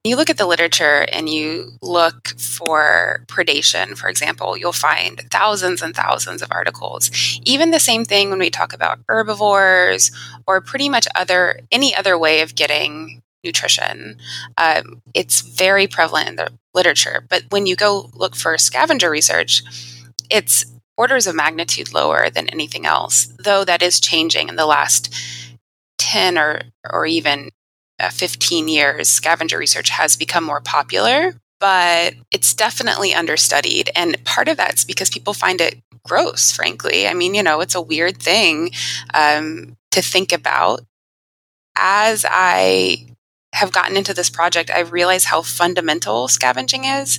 you 0.04 0.16
look 0.16 0.30
at 0.30 0.38
the 0.38 0.46
literature 0.46 1.06
and 1.12 1.28
you 1.28 1.72
look 1.82 2.28
for 2.38 3.24
predation, 3.26 3.96
for 3.96 4.08
example, 4.08 4.56
you'll 4.56 4.72
find 4.72 5.20
thousands 5.30 5.82
and 5.82 5.94
thousands 5.94 6.40
of 6.40 6.48
articles. 6.50 7.10
Even 7.44 7.70
the 7.70 7.80
same 7.80 8.04
thing 8.04 8.30
when 8.30 8.38
we 8.38 8.50
talk 8.50 8.72
about 8.72 9.00
herbivores 9.08 10.10
or 10.46 10.60
pretty 10.60 10.88
much 10.88 11.08
other 11.14 11.60
any 11.70 11.94
other 11.94 12.18
way 12.18 12.40
of 12.40 12.54
getting 12.54 13.22
nutrition. 13.44 14.16
Um, 14.56 15.02
it's 15.14 15.40
very 15.40 15.86
prevalent 15.86 16.28
in 16.28 16.36
the 16.36 16.52
literature. 16.74 17.24
But 17.28 17.44
when 17.50 17.66
you 17.66 17.76
go 17.76 18.10
look 18.14 18.34
for 18.34 18.56
scavenger 18.58 19.10
research, 19.10 19.62
it's 20.30 20.64
orders 20.98 21.26
of 21.26 21.34
magnitude 21.34 21.94
lower 21.94 22.28
than 22.28 22.48
anything 22.48 22.84
else, 22.84 23.32
though 23.42 23.64
that 23.64 23.82
is 23.82 24.00
changing 24.00 24.48
in 24.48 24.56
the 24.56 24.66
last 24.66 25.14
10 25.98 26.36
or, 26.36 26.60
or 26.90 27.06
even 27.06 27.50
uh, 28.00 28.10
15 28.10 28.68
years, 28.68 29.08
scavenger 29.08 29.56
research 29.56 29.90
has 29.90 30.16
become 30.16 30.44
more 30.44 30.60
popular, 30.60 31.34
but 31.60 32.14
it's 32.30 32.52
definitely 32.52 33.14
understudied. 33.14 33.90
And 33.96 34.22
part 34.24 34.48
of 34.48 34.56
that's 34.56 34.84
because 34.84 35.08
people 35.08 35.34
find 35.34 35.60
it 35.60 35.80
gross, 36.06 36.52
frankly. 36.52 37.06
I 37.06 37.14
mean, 37.14 37.34
you 37.34 37.42
know, 37.42 37.60
it's 37.60 37.74
a 37.74 37.80
weird 37.80 38.18
thing 38.18 38.72
um, 39.14 39.76
to 39.92 40.02
think 40.02 40.32
about. 40.32 40.80
As 41.80 42.26
I 42.28 43.06
have 43.54 43.72
gotten 43.72 43.96
into 43.96 44.14
this 44.14 44.30
project, 44.30 44.70
I've 44.70 44.92
realized 44.92 45.26
how 45.26 45.42
fundamental 45.42 46.28
scavenging 46.28 46.84
is. 46.84 47.18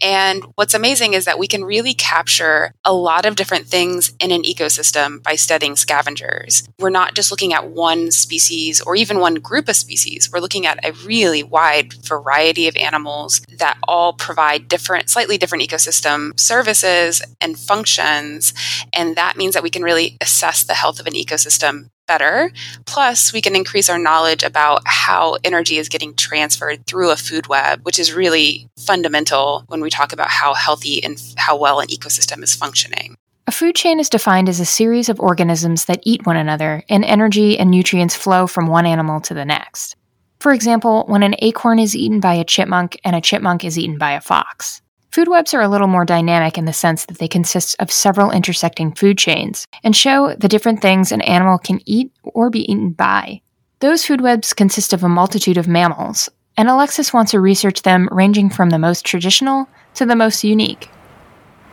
And 0.00 0.44
what's 0.54 0.74
amazing 0.74 1.14
is 1.14 1.24
that 1.24 1.38
we 1.38 1.46
can 1.46 1.64
really 1.64 1.94
capture 1.94 2.72
a 2.84 2.94
lot 2.94 3.26
of 3.26 3.36
different 3.36 3.66
things 3.66 4.12
in 4.20 4.30
an 4.30 4.42
ecosystem 4.42 5.22
by 5.22 5.34
studying 5.34 5.76
scavengers. 5.76 6.66
We're 6.78 6.90
not 6.90 7.14
just 7.14 7.30
looking 7.30 7.52
at 7.52 7.68
one 7.68 8.12
species 8.12 8.80
or 8.80 8.94
even 8.94 9.18
one 9.18 9.34
group 9.36 9.68
of 9.68 9.76
species. 9.76 10.30
We're 10.32 10.40
looking 10.40 10.64
at 10.64 10.84
a 10.84 10.92
really 10.92 11.42
wide 11.42 11.92
variety 11.92 12.68
of 12.68 12.76
animals 12.76 13.40
that 13.58 13.76
all 13.86 14.12
provide 14.12 14.68
different, 14.68 15.10
slightly 15.10 15.38
different 15.38 15.64
ecosystem 15.64 16.38
services 16.38 17.20
and 17.40 17.58
functions. 17.58 18.54
And 18.92 19.16
that 19.16 19.36
means 19.36 19.54
that 19.54 19.62
we 19.62 19.70
can 19.70 19.82
really 19.82 20.16
assess 20.20 20.62
the 20.62 20.74
health 20.74 21.00
of 21.00 21.06
an 21.06 21.14
ecosystem 21.14 21.88
better. 22.06 22.50
Mm-hmm. 22.50 22.82
Plus, 22.86 23.32
we 23.32 23.40
can 23.40 23.56
increase 23.56 23.88
our 23.88 23.98
knowledge 23.98 24.42
about 24.42 24.82
how 24.84 25.36
energy 25.44 25.78
is 25.78 25.88
getting 25.88 26.14
transferred 26.14 26.86
through 26.86 27.10
a 27.10 27.16
food 27.16 27.46
web, 27.46 27.80
which 27.84 27.98
is 27.98 28.12
really 28.12 28.68
fundamental 28.78 29.64
when 29.68 29.80
we 29.80 29.90
talk 29.90 30.12
about 30.12 30.28
how 30.30 30.54
healthy 30.54 31.02
and 31.02 31.20
how 31.36 31.56
well 31.56 31.80
an 31.80 31.88
ecosystem 31.88 32.42
is 32.42 32.54
functioning. 32.54 33.16
A 33.46 33.52
food 33.52 33.74
chain 33.74 34.00
is 34.00 34.08
defined 34.08 34.48
as 34.48 34.58
a 34.58 34.64
series 34.64 35.10
of 35.10 35.20
organisms 35.20 35.84
that 35.84 36.00
eat 36.04 36.24
one 36.24 36.36
another, 36.36 36.82
and 36.88 37.04
energy 37.04 37.58
and 37.58 37.70
nutrients 37.70 38.14
flow 38.14 38.46
from 38.46 38.68
one 38.68 38.86
animal 38.86 39.20
to 39.20 39.34
the 39.34 39.44
next. 39.44 39.96
For 40.40 40.52
example, 40.52 41.04
when 41.08 41.22
an 41.22 41.36
acorn 41.40 41.78
is 41.78 41.94
eaten 41.94 42.20
by 42.20 42.34
a 42.34 42.44
chipmunk 42.44 42.98
and 43.04 43.14
a 43.14 43.20
chipmunk 43.20 43.64
is 43.64 43.78
eaten 43.78 43.98
by 43.98 44.12
a 44.12 44.20
fox. 44.20 44.80
Food 45.14 45.28
webs 45.28 45.54
are 45.54 45.60
a 45.60 45.68
little 45.68 45.86
more 45.86 46.04
dynamic 46.04 46.58
in 46.58 46.64
the 46.64 46.72
sense 46.72 47.06
that 47.06 47.18
they 47.18 47.28
consist 47.28 47.76
of 47.78 47.92
several 47.92 48.32
intersecting 48.32 48.92
food 48.92 49.16
chains 49.16 49.64
and 49.84 49.94
show 49.94 50.34
the 50.34 50.48
different 50.48 50.82
things 50.82 51.12
an 51.12 51.20
animal 51.20 51.56
can 51.56 51.78
eat 51.86 52.10
or 52.24 52.50
be 52.50 52.62
eaten 52.68 52.90
by. 52.90 53.40
Those 53.78 54.04
food 54.04 54.20
webs 54.20 54.52
consist 54.52 54.92
of 54.92 55.04
a 55.04 55.08
multitude 55.08 55.56
of 55.56 55.68
mammals, 55.68 56.28
and 56.56 56.68
Alexis 56.68 57.12
wants 57.12 57.30
to 57.30 57.38
research 57.38 57.82
them 57.82 58.08
ranging 58.10 58.50
from 58.50 58.70
the 58.70 58.78
most 58.80 59.04
traditional 59.04 59.68
to 59.94 60.04
the 60.04 60.16
most 60.16 60.42
unique. 60.42 60.90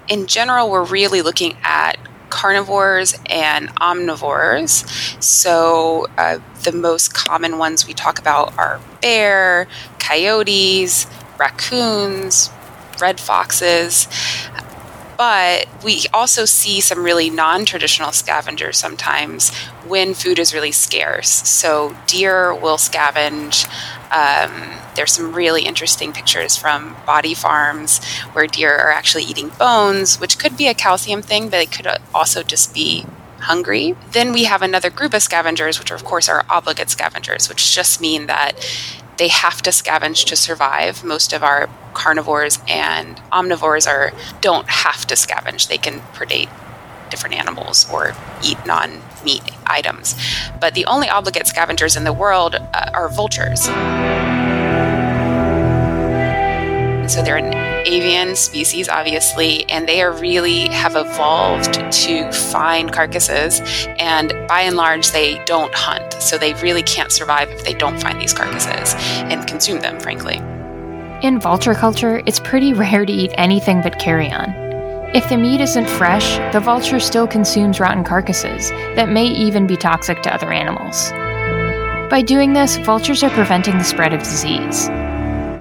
In 0.08 0.28
general, 0.28 0.70
we're 0.70 0.84
really 0.84 1.24
looking 1.24 1.58
at 1.64 1.98
carnivores 2.30 3.16
and 3.26 3.70
omnivores. 3.78 4.86
So, 5.20 6.06
uh, 6.20 6.38
the 6.62 6.74
most 6.74 7.16
common 7.16 7.58
ones 7.58 7.88
we 7.88 7.96
talk 7.96 8.20
about 8.20 8.56
are 8.60 8.80
bear, 9.02 9.68
coyotes, 9.98 11.08
raccoons, 11.40 12.52
red 13.02 13.20
foxes. 13.20 14.08
But 15.18 15.68
we 15.84 16.06
also 16.14 16.46
see 16.46 16.82
some 16.82 17.04
really 17.04 17.30
non 17.30 17.64
traditional 17.64 18.12
scavengers 18.12 18.78
sometimes 18.78 19.56
when 19.86 20.16
food 20.16 20.40
is 20.40 20.54
really 20.54 20.72
scarce. 20.72 21.30
So, 21.30 21.96
deer 22.08 22.56
will 22.56 22.78
scavenge. 22.78 23.68
Um, 24.12 24.80
there's 24.96 25.12
some 25.12 25.34
really 25.34 25.64
interesting 25.64 26.12
pictures 26.12 26.58
from 26.58 26.96
body 27.06 27.34
farms 27.36 28.04
where 28.34 28.48
deer 28.48 28.76
are 28.76 28.92
actually 28.92 29.24
eating 29.24 29.50
bones, 29.50 30.20
which 30.20 30.40
could 30.40 30.58
be 30.58 30.68
a 30.68 30.74
calcium 30.74 31.22
thing, 31.22 31.50
but 31.50 31.62
it 31.62 31.72
could 31.72 31.88
also 32.16 32.42
just 32.42 32.74
be 32.74 33.06
hungry. 33.42 33.96
Then 34.12 34.34
we 34.34 34.46
have 34.46 34.62
another 34.62 34.90
group 34.90 35.14
of 35.14 35.22
scavengers, 35.22 35.80
which 35.80 35.92
are, 35.92 35.96
of 35.96 36.04
course, 36.04 36.30
are 36.30 36.46
obligate 36.50 36.90
scavengers, 36.90 37.50
which 37.50 37.74
just 37.74 38.02
mean 38.02 38.28
that 38.28 38.54
they 39.22 39.28
have 39.28 39.62
to 39.62 39.70
scavenge 39.70 40.26
to 40.26 40.36
survive. 40.36 41.04
Most 41.04 41.32
of 41.32 41.44
our 41.44 41.70
carnivores 41.94 42.58
and 42.68 43.18
omnivores 43.32 43.88
are 43.88 44.12
don't 44.42 44.68
have 44.68 45.06
to 45.06 45.14
scavenge. 45.14 45.68
They 45.68 45.78
can 45.78 46.00
predate 46.16 46.50
different 47.12 47.36
animals 47.36 47.88
or 47.94 48.16
eat 48.44 48.58
non-meat 48.66 49.44
items. 49.68 50.16
But 50.60 50.74
the 50.74 50.88
only 50.88 51.08
obligate 51.08 51.46
scavengers 51.46 51.96
in 51.96 52.04
the 52.04 52.12
world 52.12 52.56
uh, 52.56 52.90
are 52.96 53.10
vultures. 53.10 53.66
So 57.14 57.22
they're 57.22 57.38
an 57.38 57.54
avian 57.86 58.36
species, 58.36 58.90
obviously, 58.90 59.70
and 59.70 59.88
they 59.88 60.02
are 60.02 60.12
really 60.12 60.68
have 60.70 60.96
evolved 60.96 61.74
to 61.74 62.32
find 62.32 62.92
carcasses. 62.92 63.62
And 64.00 64.34
by 64.48 64.62
and 64.62 64.76
large, 64.76 65.12
they 65.12 65.44
don't 65.46 65.74
hunt. 65.74 66.14
So 66.14 66.38
they 66.38 66.54
really 66.56 66.84
can't 66.84 67.12
survive 67.12 67.50
if 67.50 67.64
they 67.64 67.74
don't 67.74 68.00
find 68.00 68.20
these 68.20 68.34
carcasses 68.34 68.96
and 69.32 69.48
consume 69.48 69.82
them, 69.82 70.00
frankly. 70.00 70.38
In 71.26 71.40
vulture 71.40 71.76
culture, 71.76 72.22
it's 72.26 72.40
pretty 72.40 72.74
rare 72.84 73.06
to 73.06 73.14
eat 73.14 73.32
anything 73.36 73.82
but 73.82 74.00
carrion. 74.00 74.54
If 75.14 75.28
the 75.28 75.38
meat 75.38 75.60
isn't 75.60 75.90
fresh, 75.90 76.38
the 76.54 76.62
vulture 76.62 77.00
still 77.00 77.28
consumes 77.28 77.80
rotten 77.80 78.06
carcasses 78.06 78.70
that 78.96 79.10
may 79.10 79.26
even 79.26 79.68
be 79.68 79.76
toxic 79.76 80.22
to 80.24 80.34
other 80.34 80.54
animals. 80.54 81.12
By 82.10 82.22
doing 82.22 82.54
this, 82.54 82.78
vultures 82.78 83.22
are 83.24 83.30
preventing 83.30 83.78
the 83.78 83.84
spread 83.84 84.14
of 84.14 84.20
disease. 84.20 84.90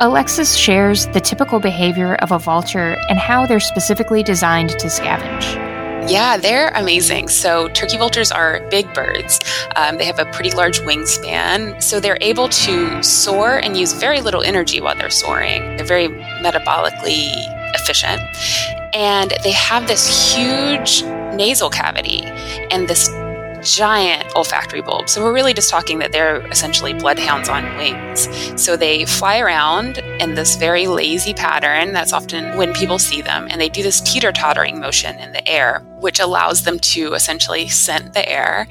Alexis 0.03 0.57
shares 0.57 1.09
the 1.09 1.21
typical 1.21 1.61
behavior 1.61 2.15
of 2.17 2.33
a 2.33 2.39
vulture 2.39 2.97
and 3.11 3.19
how 3.19 3.45
they're 3.45 3.61
specifically 3.61 4.23
designed 4.23 4.71
to 4.71 4.87
scavenge. 4.87 5.55
Yeah, 6.11 6.39
they're 6.39 6.71
amazing. 6.71 7.29
So, 7.29 7.69
turkey 7.69 7.99
vultures 7.99 8.33
are 8.33 8.67
big 8.71 8.91
birds. 8.95 9.41
Um, 9.77 9.99
they 9.99 10.07
have 10.07 10.19
a 10.19 10.25
pretty 10.33 10.53
large 10.53 10.81
wingspan. 10.81 11.83
So, 11.83 12.01
they're 12.01 12.17
able 12.23 12.49
to 12.49 13.03
soar 13.03 13.59
and 13.59 13.77
use 13.77 13.93
very 13.93 14.23
little 14.23 14.43
energy 14.43 14.81
while 14.81 14.95
they're 14.97 15.11
soaring. 15.11 15.77
They're 15.77 15.85
very 15.85 16.09
metabolically 16.09 17.35
efficient. 17.75 18.23
And 18.95 19.35
they 19.45 19.53
have 19.53 19.87
this 19.87 20.35
huge 20.35 21.03
nasal 21.35 21.69
cavity 21.69 22.23
and 22.71 22.89
this 22.89 23.11
giant 23.63 24.27
olfactory 24.37 24.83
bulb. 24.83 25.09
So 25.09 25.23
we're 25.23 25.33
really 25.33 25.55
just 25.55 25.71
talking 25.71 25.99
that 26.01 26.13
they're 26.13 26.47
essentially 26.49 26.95
bloodhounds 26.95 27.49
on 27.49 27.65
wings. 27.77 28.29
So 28.63 28.77
they 28.77 29.05
fly 29.05 29.39
around 29.39 29.99
in 29.99 30.35
this 30.35 30.57
very 30.57 30.87
lazy 30.87 31.35
pattern. 31.35 31.93
That's 31.93 32.13
often 32.13 32.57
when 32.57 32.73
people 32.73 32.99
see 32.99 33.23
them. 33.23 33.49
And 33.51 33.61
they 33.61 33.69
do 33.69 33.83
this 33.83 34.01
teeter 34.01 34.33
tottering 34.33 34.81
motion 34.81 35.19
in 35.19 35.33
the 35.33 35.47
air, 35.49 35.81
which 36.01 36.21
allows 36.21 36.65
them 36.65 36.79
to 36.79 37.15
essentially 37.15 37.69
scent 37.69 38.15
the 38.15 38.29
air. 38.29 38.67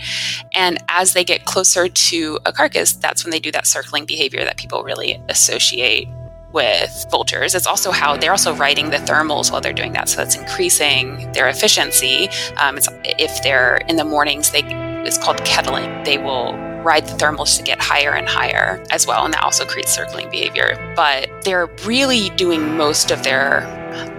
And 0.53 0.83
as 0.89 1.13
they 1.13 1.23
get 1.23 1.45
closer 1.45 1.87
to 1.87 2.39
a 2.45 2.51
carcass, 2.51 2.93
that's 2.93 3.23
when 3.23 3.31
they 3.31 3.39
do 3.39 3.51
that 3.51 3.67
circling 3.67 4.05
behavior 4.05 4.43
that 4.43 4.57
people 4.57 4.83
really 4.83 5.21
associate 5.29 6.07
with 6.51 7.05
vultures. 7.11 7.55
It's 7.55 7.67
also 7.67 7.91
how 7.91 8.17
they're 8.17 8.31
also 8.31 8.55
riding 8.55 8.89
the 8.89 8.97
thermals 8.97 9.51
while 9.51 9.61
they're 9.61 9.73
doing 9.73 9.93
that, 9.93 10.09
so 10.09 10.17
that's 10.17 10.35
increasing 10.35 11.31
their 11.33 11.47
efficiency. 11.47 12.29
Um, 12.57 12.79
if 13.03 13.43
they're 13.43 13.77
in 13.87 13.95
the 13.97 14.05
mornings, 14.05 14.51
they 14.51 14.63
it's 15.05 15.17
called 15.17 15.43
kettling. 15.45 16.03
They 16.03 16.17
will 16.17 16.57
ride 16.83 17.07
the 17.07 17.13
thermals 17.13 17.57
to 17.57 17.63
get 17.63 17.81
higher 17.81 18.11
and 18.11 18.27
higher 18.27 18.83
as 18.89 19.05
well. 19.05 19.25
And 19.25 19.33
that 19.33 19.43
also 19.43 19.65
creates 19.65 19.93
circling 19.93 20.29
behavior. 20.29 20.93
But 20.95 21.29
they're 21.43 21.67
really 21.85 22.29
doing 22.31 22.77
most 22.77 23.11
of 23.11 23.23
their 23.23 23.75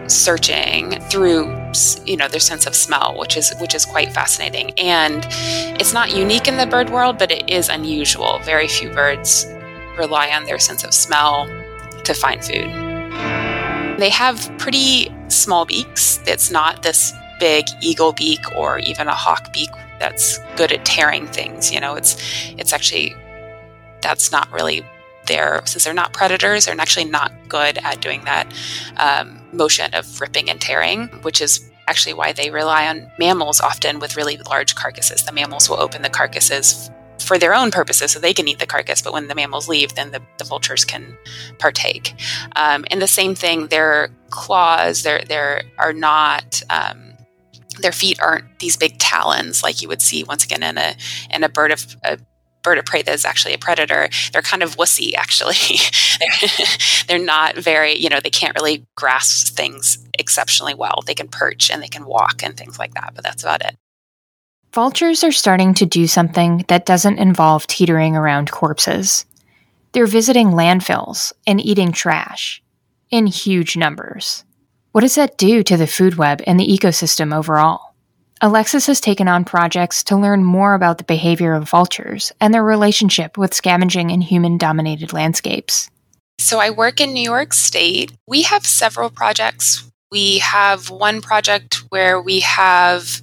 searching 0.08 1.00
through 1.02 1.54
you 2.04 2.16
know 2.16 2.26
their 2.26 2.40
sense 2.40 2.66
of 2.66 2.74
smell 2.74 3.16
which 3.16 3.36
is 3.36 3.54
which 3.60 3.76
is 3.76 3.86
quite 3.86 4.12
fascinating 4.12 4.72
and 4.76 5.24
it's 5.80 5.92
not 5.92 6.12
unique 6.12 6.48
in 6.48 6.56
the 6.56 6.66
bird 6.66 6.90
world 6.90 7.16
but 7.16 7.30
it 7.30 7.48
is 7.48 7.68
unusual 7.68 8.40
very 8.40 8.66
few 8.66 8.90
birds 8.90 9.46
rely 9.96 10.28
on 10.30 10.44
their 10.44 10.58
sense 10.58 10.82
of 10.82 10.92
smell 10.92 11.48
to 12.04 12.14
find 12.14 12.44
food 12.44 12.68
they 13.98 14.10
have 14.10 14.50
pretty 14.58 15.12
small 15.28 15.64
beaks 15.64 16.20
it's 16.26 16.50
not 16.50 16.82
this 16.82 17.12
big 17.40 17.64
eagle 17.80 18.12
beak 18.12 18.40
or 18.54 18.78
even 18.78 19.08
a 19.08 19.14
hawk 19.14 19.52
beak 19.52 19.70
that's 20.00 20.38
good 20.56 20.72
at 20.72 20.84
tearing 20.84 21.26
things. 21.26 21.72
You 21.72 21.80
know, 21.80 21.94
it's 21.94 22.16
it's 22.56 22.72
actually 22.72 23.14
that's 24.02 24.32
not 24.32 24.50
really 24.52 24.84
their 25.26 25.62
since 25.66 25.84
they're 25.84 25.94
not 25.94 26.12
predators. 26.12 26.66
They're 26.66 26.80
actually 26.80 27.04
not 27.04 27.32
good 27.48 27.78
at 27.82 28.00
doing 28.00 28.24
that 28.24 28.52
um, 28.96 29.40
motion 29.52 29.94
of 29.94 30.20
ripping 30.20 30.50
and 30.50 30.60
tearing, 30.60 31.08
which 31.22 31.40
is 31.40 31.68
actually 31.86 32.14
why 32.14 32.32
they 32.32 32.50
rely 32.50 32.86
on 32.86 33.10
mammals 33.18 33.60
often 33.60 33.98
with 33.98 34.16
really 34.16 34.36
large 34.38 34.74
carcasses. 34.74 35.24
The 35.24 35.32
mammals 35.32 35.68
will 35.68 35.80
open 35.80 36.02
the 36.02 36.10
carcasses 36.10 36.90
for 37.30 37.38
their 37.38 37.54
own 37.54 37.70
purposes 37.70 38.10
so 38.10 38.18
they 38.18 38.34
can 38.34 38.48
eat 38.48 38.58
the 38.58 38.66
carcass, 38.66 39.00
but 39.00 39.12
when 39.12 39.28
the 39.28 39.36
mammals 39.36 39.68
leave, 39.68 39.94
then 39.94 40.10
the, 40.10 40.20
the 40.38 40.42
vultures 40.42 40.84
can 40.84 41.16
partake. 41.60 42.12
Um, 42.56 42.84
and 42.90 43.00
the 43.00 43.06
same 43.06 43.36
thing, 43.36 43.68
their 43.68 44.08
claws, 44.30 45.04
there 45.04 45.22
there 45.28 45.62
are 45.78 45.92
not. 45.92 46.60
Um, 46.70 47.12
their 47.82 47.92
feet 47.92 48.18
aren't 48.20 48.58
these 48.58 48.76
big 48.76 48.98
talons 48.98 49.62
like 49.62 49.80
you 49.80 49.86
would 49.86 50.02
see 50.02 50.24
once 50.24 50.44
again 50.44 50.64
in 50.64 50.76
a 50.76 50.96
in 51.32 51.44
a 51.44 51.48
bird 51.48 51.70
of 51.70 51.94
a 52.02 52.18
bird 52.64 52.78
of 52.78 52.84
prey 52.84 53.02
that 53.02 53.14
is 53.14 53.24
actually 53.24 53.54
a 53.54 53.58
predator. 53.58 54.08
They're 54.32 54.42
kind 54.42 54.64
of 54.64 54.76
wussy, 54.76 55.14
actually. 55.14 55.78
they're, 56.18 56.50
they're 57.06 57.24
not 57.24 57.56
very, 57.56 57.96
you 57.96 58.08
know, 58.08 58.18
they 58.18 58.28
can't 58.28 58.56
really 58.56 58.84
grasp 58.96 59.54
things 59.54 60.04
exceptionally 60.18 60.74
well. 60.74 61.04
They 61.06 61.14
can 61.14 61.28
perch 61.28 61.70
and 61.70 61.80
they 61.80 61.88
can 61.88 62.06
walk 62.06 62.42
and 62.42 62.56
things 62.56 62.76
like 62.76 62.94
that, 62.94 63.12
but 63.14 63.22
that's 63.22 63.44
about 63.44 63.64
it. 63.64 63.76
Vultures 64.72 65.24
are 65.24 65.32
starting 65.32 65.74
to 65.74 65.84
do 65.84 66.06
something 66.06 66.64
that 66.68 66.86
doesn't 66.86 67.18
involve 67.18 67.66
teetering 67.66 68.14
around 68.14 68.52
corpses. 68.52 69.24
They're 69.90 70.06
visiting 70.06 70.50
landfills 70.50 71.32
and 71.44 71.60
eating 71.60 71.90
trash 71.90 72.62
in 73.10 73.26
huge 73.26 73.76
numbers. 73.76 74.44
What 74.92 75.00
does 75.00 75.16
that 75.16 75.36
do 75.36 75.64
to 75.64 75.76
the 75.76 75.88
food 75.88 76.14
web 76.14 76.40
and 76.46 76.58
the 76.58 76.68
ecosystem 76.68 77.34
overall? 77.34 77.96
Alexis 78.40 78.86
has 78.86 79.00
taken 79.00 79.26
on 79.26 79.44
projects 79.44 80.04
to 80.04 80.16
learn 80.16 80.44
more 80.44 80.74
about 80.74 80.98
the 80.98 81.04
behavior 81.04 81.54
of 81.54 81.68
vultures 81.68 82.30
and 82.40 82.54
their 82.54 82.62
relationship 82.62 83.36
with 83.36 83.52
scavenging 83.52 84.10
in 84.10 84.20
human 84.20 84.56
dominated 84.56 85.12
landscapes. 85.12 85.90
So, 86.38 86.60
I 86.60 86.70
work 86.70 87.00
in 87.00 87.12
New 87.12 87.24
York 87.24 87.52
State. 87.52 88.12
We 88.28 88.42
have 88.42 88.64
several 88.64 89.10
projects. 89.10 89.90
We 90.12 90.38
have 90.38 90.90
one 90.90 91.20
project 91.20 91.82
where 91.90 92.22
we 92.22 92.40
have 92.40 93.20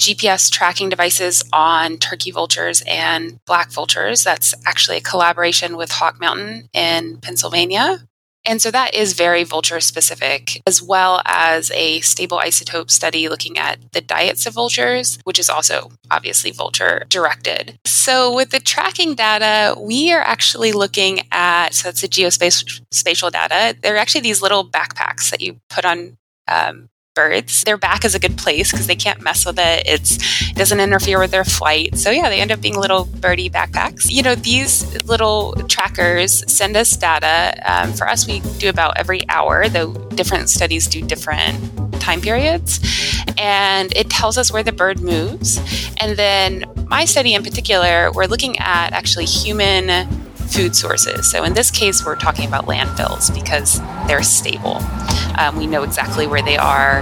GPS 0.00 0.50
tracking 0.50 0.88
devices 0.88 1.44
on 1.52 1.98
turkey 1.98 2.30
vultures 2.30 2.82
and 2.86 3.38
black 3.44 3.70
vultures. 3.70 4.24
That's 4.24 4.54
actually 4.64 4.96
a 4.96 5.02
collaboration 5.02 5.76
with 5.76 5.92
Hawk 5.92 6.18
Mountain 6.18 6.70
in 6.72 7.18
Pennsylvania. 7.18 7.98
And 8.46 8.62
so 8.62 8.70
that 8.70 8.94
is 8.94 9.12
very 9.12 9.44
vulture 9.44 9.80
specific, 9.80 10.62
as 10.66 10.82
well 10.82 11.20
as 11.26 11.70
a 11.72 12.00
stable 12.00 12.38
isotope 12.38 12.90
study 12.90 13.28
looking 13.28 13.58
at 13.58 13.92
the 13.92 14.00
diets 14.00 14.46
of 14.46 14.54
vultures, 14.54 15.18
which 15.24 15.38
is 15.38 15.50
also 15.50 15.92
obviously 16.10 16.50
vulture 16.50 17.04
directed. 17.10 17.78
So 17.84 18.34
with 18.34 18.50
the 18.50 18.60
tracking 18.60 19.14
data, 19.14 19.78
we 19.78 20.10
are 20.12 20.22
actually 20.22 20.72
looking 20.72 21.20
at, 21.30 21.74
so 21.74 21.88
that's 21.88 22.00
the 22.00 22.08
geospatial 22.08 23.30
data. 23.30 23.76
They're 23.82 23.98
actually 23.98 24.22
these 24.22 24.40
little 24.40 24.66
backpacks 24.66 25.30
that 25.30 25.42
you 25.42 25.60
put 25.68 25.84
on 25.84 26.16
um, 26.48 26.88
birds. 27.20 27.64
Their 27.64 27.76
back 27.76 28.04
is 28.04 28.14
a 28.14 28.18
good 28.18 28.38
place 28.38 28.72
because 28.72 28.86
they 28.86 28.96
can't 28.96 29.20
mess 29.20 29.44
with 29.44 29.58
it. 29.58 29.82
It's, 29.86 30.16
it 30.48 30.56
doesn't 30.56 30.80
interfere 30.80 31.18
with 31.18 31.30
their 31.30 31.44
flight. 31.44 31.98
So 31.98 32.10
yeah, 32.10 32.30
they 32.30 32.40
end 32.40 32.50
up 32.50 32.62
being 32.62 32.76
little 32.76 33.04
birdie 33.04 33.50
backpacks. 33.50 34.10
You 34.10 34.22
know, 34.22 34.34
these 34.34 35.04
little 35.04 35.52
trackers 35.68 36.50
send 36.50 36.76
us 36.76 36.96
data. 36.96 37.60
Um, 37.70 37.92
for 37.92 38.08
us, 38.08 38.26
we 38.26 38.40
do 38.58 38.70
about 38.70 38.96
every 38.96 39.20
hour, 39.28 39.68
though 39.68 39.92
different 40.20 40.48
studies 40.48 40.86
do 40.86 41.02
different 41.02 42.00
time 42.00 42.22
periods. 42.22 42.80
And 43.36 43.94
it 43.94 44.08
tells 44.08 44.38
us 44.38 44.50
where 44.50 44.62
the 44.62 44.72
bird 44.72 45.00
moves. 45.00 45.60
And 46.00 46.16
then 46.16 46.64
my 46.88 47.04
study 47.04 47.34
in 47.34 47.42
particular, 47.42 48.10
we're 48.12 48.26
looking 48.26 48.58
at 48.58 48.94
actually 48.94 49.26
human 49.26 50.08
food 50.50 50.74
sources. 50.74 51.30
So 51.30 51.44
in 51.44 51.54
this 51.54 51.70
case, 51.70 52.04
we're 52.04 52.16
talking 52.16 52.46
about 52.46 52.66
landfills 52.66 53.32
because 53.34 53.80
they're 54.06 54.22
stable. 54.22 54.78
Um, 55.38 55.56
we 55.56 55.66
know 55.66 55.82
exactly 55.82 56.26
where 56.26 56.42
they 56.42 56.56
are 56.56 57.00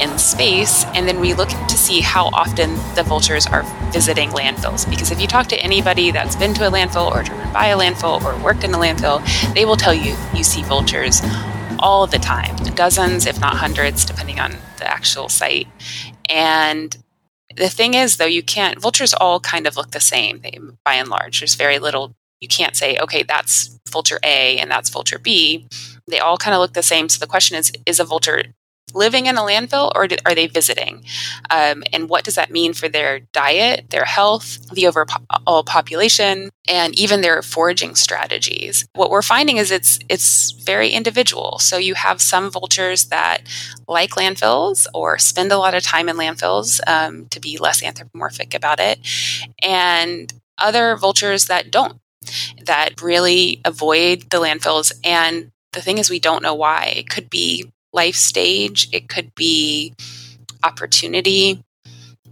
in 0.00 0.18
space, 0.18 0.84
and 0.94 1.08
then 1.08 1.20
we 1.20 1.34
look 1.34 1.48
to 1.48 1.76
see 1.76 2.00
how 2.00 2.26
often 2.26 2.74
the 2.94 3.02
vultures 3.02 3.46
are 3.46 3.62
visiting 3.92 4.30
landfills. 4.30 4.88
Because 4.88 5.10
if 5.10 5.20
you 5.20 5.26
talk 5.26 5.46
to 5.48 5.56
anybody 5.60 6.10
that's 6.10 6.36
been 6.36 6.54
to 6.54 6.68
a 6.68 6.70
landfill 6.70 7.10
or 7.10 7.22
driven 7.22 7.52
by 7.52 7.68
a 7.68 7.78
landfill 7.78 8.22
or 8.22 8.42
worked 8.44 8.64
in 8.64 8.74
a 8.74 8.78
landfill, 8.78 9.22
they 9.54 9.64
will 9.64 9.76
tell 9.76 9.94
you 9.94 10.16
you 10.34 10.44
see 10.44 10.62
vultures 10.62 11.20
all 11.78 12.06
the 12.06 12.18
time, 12.18 12.54
dozens, 12.74 13.26
if 13.26 13.40
not 13.40 13.56
hundreds, 13.56 14.04
depending 14.04 14.38
on 14.38 14.52
the 14.78 14.88
actual 14.88 15.28
site. 15.28 15.66
And 16.28 16.96
the 17.56 17.68
thing 17.68 17.94
is, 17.94 18.18
though, 18.18 18.26
you 18.26 18.42
can't, 18.42 18.80
vultures 18.80 19.14
all 19.14 19.40
kind 19.40 19.66
of 19.66 19.76
look 19.76 19.90
the 19.90 20.00
same 20.00 20.40
they, 20.40 20.58
by 20.84 20.94
and 20.94 21.08
large. 21.08 21.40
There's 21.40 21.54
very 21.54 21.78
little 21.78 22.14
you 22.40 22.48
can't 22.48 22.76
say, 22.76 22.98
okay, 22.98 23.22
that's 23.22 23.78
vulture 23.90 24.20
A 24.24 24.58
and 24.58 24.70
that's 24.70 24.90
vulture 24.90 25.18
B. 25.18 25.66
They 26.08 26.18
all 26.18 26.38
kind 26.38 26.54
of 26.54 26.60
look 26.60 26.72
the 26.72 26.82
same. 26.82 27.08
So 27.08 27.18
the 27.18 27.26
question 27.26 27.56
is, 27.56 27.72
is 27.86 28.00
a 28.00 28.04
vulture 28.04 28.42
living 28.94 29.26
in 29.26 29.36
a 29.36 29.40
landfill 29.40 29.92
or 29.94 30.08
are 30.26 30.34
they 30.34 30.46
visiting? 30.46 31.04
Um, 31.50 31.84
and 31.92 32.08
what 32.08 32.24
does 32.24 32.34
that 32.34 32.50
mean 32.50 32.72
for 32.72 32.88
their 32.88 33.20
diet, 33.32 33.90
their 33.90 34.04
health, 34.04 34.68
the 34.70 34.86
overall 34.86 35.62
population, 35.62 36.50
and 36.68 36.98
even 36.98 37.20
their 37.20 37.42
foraging 37.42 37.94
strategies? 37.94 38.86
What 38.94 39.10
we're 39.10 39.22
finding 39.22 39.58
is 39.58 39.70
it's 39.70 39.98
it's 40.08 40.50
very 40.50 40.90
individual. 40.90 41.58
So 41.58 41.76
you 41.76 41.94
have 41.94 42.20
some 42.20 42.50
vultures 42.50 43.06
that 43.06 43.42
like 43.86 44.10
landfills 44.10 44.86
or 44.94 45.18
spend 45.18 45.52
a 45.52 45.58
lot 45.58 45.74
of 45.74 45.82
time 45.82 46.08
in 46.08 46.16
landfills 46.16 46.80
um, 46.86 47.26
to 47.28 47.40
be 47.40 47.58
less 47.58 47.82
anthropomorphic 47.82 48.54
about 48.54 48.80
it, 48.80 48.98
and 49.62 50.32
other 50.58 50.96
vultures 50.96 51.46
that 51.46 51.70
don't 51.70 52.00
that 52.64 53.00
really 53.02 53.60
avoid 53.64 54.30
the 54.30 54.38
landfills. 54.38 54.92
And 55.04 55.50
the 55.72 55.80
thing 55.80 55.98
is, 55.98 56.10
we 56.10 56.20
don't 56.20 56.42
know 56.42 56.54
why. 56.54 56.92
It 56.96 57.08
could 57.08 57.30
be 57.30 57.70
life 57.92 58.16
stage, 58.16 58.88
it 58.92 59.08
could 59.08 59.34
be 59.34 59.94
opportunity, 60.62 61.62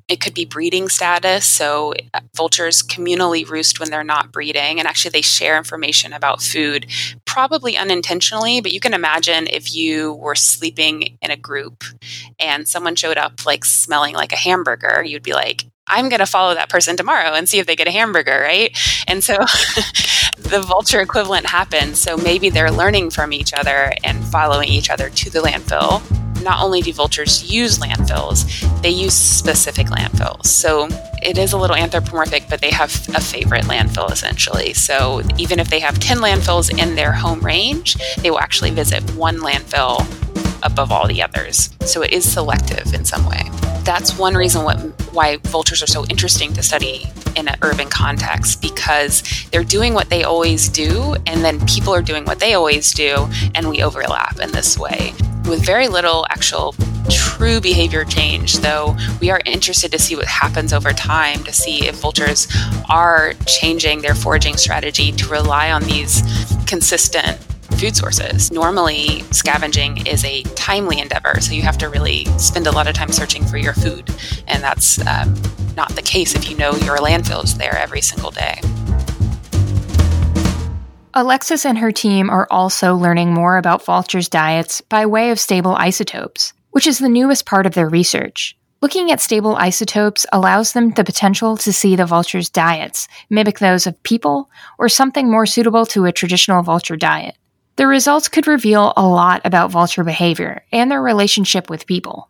it 0.09 0.21
could 0.21 0.35
be 0.35 0.45
breeding 0.45 0.89
status. 0.89 1.45
So, 1.45 1.95
uh, 2.15 2.21
vultures 2.35 2.83
communally 2.83 3.49
roost 3.49 3.79
when 3.79 3.91
they're 3.91 4.05
not 4.05 4.33
breeding, 4.33 4.79
and 4.79 4.89
actually, 4.89 5.11
they 5.11 5.23
share 5.23 5.59
information 5.59 6.13
about 6.13 6.43
food, 6.43 6.87
probably 7.27 7.77
unintentionally. 7.77 8.61
But 8.61 8.73
you 8.73 8.81
can 8.81 8.95
imagine 8.95 9.47
if 9.49 9.75
you 9.75 10.15
were 10.15 10.35
sleeping 10.35 11.19
in 11.21 11.31
a 11.31 11.37
group 11.37 11.85
and 12.39 12.67
someone 12.67 12.97
showed 12.97 13.19
up 13.19 13.45
like 13.45 13.65
smelling 13.65 14.15
like 14.15 14.33
a 14.33 14.37
hamburger, 14.37 15.03
you'd 15.05 15.23
be 15.23 15.35
like, 15.35 15.65
I'm 15.89 16.09
going 16.09 16.21
to 16.21 16.27
follow 16.27 16.55
that 16.55 16.69
person 16.69 16.97
tomorrow 16.97 17.33
and 17.33 17.49
see 17.49 17.59
if 17.59 17.67
they 17.67 17.77
get 17.77 17.89
a 17.89 17.91
hamburger, 17.91 18.41
right? 18.41 18.77
And 19.07 19.25
so 19.25 19.35
the 20.39 20.63
vulture 20.67 21.01
equivalent 21.01 21.47
happens. 21.47 22.01
So 22.01 22.17
maybe 22.17 22.51
they're 22.51 22.71
learning 22.71 23.11
from 23.11 23.33
each 23.33 23.53
other 23.53 23.93
and 24.05 24.25
following 24.27 24.69
each 24.69 24.91
other 24.91 25.11
to 25.11 25.31
the 25.31 25.41
landfill. 25.41 26.03
Not 26.43 26.63
only 26.63 26.83
do 26.83 26.93
vultures 26.93 27.53
use 27.53 27.79
landfills, 27.79 28.47
they 28.83 28.91
use 28.91 29.15
specific 29.15 29.89
landfills. 29.89 30.47
So 30.47 30.89
it 31.23 31.37
is 31.37 31.53
a 31.53 31.59
little 31.59 31.77
anthropomorphic, 31.77 32.45
but 32.49 32.61
they 32.61 32.71
have 32.71 32.91
a 33.15 33.21
favorite 33.21 33.65
landfill 33.65 34.13
essentially. 34.13 34.73
So 34.75 35.23
even 35.37 35.59
if 35.59 35.69
they 35.69 35.81
have 35.81 35.99
10 35.99 36.19
landfills 36.19 36.71
in 36.71 36.95
their 36.95 37.13
home 37.13 37.41
range, 37.41 37.97
they 38.19 38.31
will 38.31 38.39
actually 38.39 38.71
visit 38.71 39.03
one 39.15 39.39
landfill 39.39 40.07
above 40.63 40.93
all 40.93 41.09
the 41.09 41.23
others. 41.23 41.71
So 41.85 42.03
it 42.03 42.13
is 42.13 42.31
selective 42.31 42.95
in 42.95 43.05
some 43.05 43.27
way. 43.27 43.43
That's 43.89 44.19
one 44.19 44.35
reason 44.35 44.65
what, 44.65 44.79
why 45.15 45.39
vultures 45.45 45.83
are 45.83 45.87
so 45.87 46.05
interesting 46.09 46.53
to 46.53 46.63
study 46.63 47.07
in 47.37 47.49
an 47.49 47.57
urban 47.63 47.89
context 47.89 48.61
because 48.61 49.23
they're 49.51 49.65
doing 49.65 49.95
what 49.95 50.11
they 50.11 50.25
always 50.25 50.69
do, 50.69 51.17
and 51.27 51.43
then 51.43 51.65
people 51.65 51.95
are 51.95 52.03
doing 52.03 52.27
what 52.27 52.39
they 52.39 52.53
always 52.53 52.93
do, 52.93 53.27
and 53.55 53.67
we 53.67 53.83
overlap 53.83 54.41
in 54.41 54.53
this 54.53 54.77
way. 54.79 55.15
With 55.49 55.65
very 55.65 55.89
little 55.89 56.27
actual 56.29 56.75
true 57.09 57.63
behavior 57.63 58.05
change, 58.05 58.59
though, 58.59 58.95
we 59.23 59.31
are 59.31 59.41
interested 59.47 59.91
to 59.93 59.99
see 59.99 60.17
what 60.17 60.27
happens 60.27 60.75
over 60.75 60.93
time 60.93 61.43
to 61.45 61.53
see 61.55 61.89
if 61.89 61.95
vultures 61.95 62.47
are 62.91 63.33
changing 63.47 64.03
their 64.03 64.15
foraging 64.15 64.59
strategy 64.59 65.13
to 65.13 65.29
rely 65.29 65.73
on 65.73 65.83
these 65.85 66.23
consistent 66.67 67.39
food 67.79 67.97
sources. 67.97 68.51
Normally, 68.51 69.23
scavenging 69.31 70.05
is 70.07 70.25
a 70.25 70.43
timely 70.55 70.99
endeavor, 70.99 71.41
so 71.41 71.53
you 71.53 71.63
have 71.63 71.79
to 71.79 71.89
really 71.89 72.25
spend 72.37 72.67
a 72.67 72.73
lot 72.73 72.89
of 72.89 72.95
time 72.95 73.13
searching 73.13 73.45
for 73.45 73.57
your 73.57 73.73
food. 73.73 74.11
And 74.49 74.63
that's 74.63 74.99
um, 75.07 75.35
not 75.77 75.95
the 75.95 76.03
case 76.03 76.35
if 76.35 76.51
you 76.51 76.57
know 76.57 76.73
your 76.73 76.99
landfill 76.99 77.45
is 77.45 77.57
there 77.57 77.77
every 77.79 78.01
single 78.01 78.33
day. 78.33 78.61
Alexis 81.15 81.65
and 81.65 81.79
her 81.79 81.93
team 81.93 82.31
are 82.31 82.49
also 82.51 82.97
learning 82.97 83.33
more 83.33 83.59
about 83.59 83.85
vultures' 83.85 84.29
diets 84.29 84.81
by 84.81 85.07
way 85.07 85.31
of 85.31 85.39
stable 85.39 85.75
isotopes, 85.77 86.53
which 86.71 86.87
is 86.87 86.99
the 86.99 87.09
newest 87.09 87.47
part 87.47 87.65
of 87.65 87.75
their 87.75 87.89
research. 87.89 88.57
Looking 88.81 89.11
at 89.11 89.21
stable 89.21 89.57
isotopes 89.57 90.27
allows 90.33 90.73
them 90.73 90.91
the 90.91 91.05
potential 91.05 91.57
to 91.57 91.73
see 91.73 91.97
the 91.97 92.07
vulture's 92.07 92.51
diets 92.51 93.09
mimic 93.31 93.59
those 93.61 93.87
of 93.87 94.01
people 94.03 94.51
or 94.79 94.89
something 94.89 95.31
more 95.31 95.47
suitable 95.47 95.87
to 95.87 96.05
a 96.05 96.13
traditional 96.13 96.63
vulture 96.63 96.97
diet. 96.97 97.37
The 97.79 97.87
results 97.87 98.29
could 98.29 98.49
reveal 98.49 98.93
a 98.97 99.07
lot 99.07 99.41
about 99.45 99.71
vulture 99.71 100.03
behavior 100.03 100.65
and 100.73 100.91
their 100.91 101.01
relationship 101.01 101.71
with 101.71 101.87
people. 101.87 102.29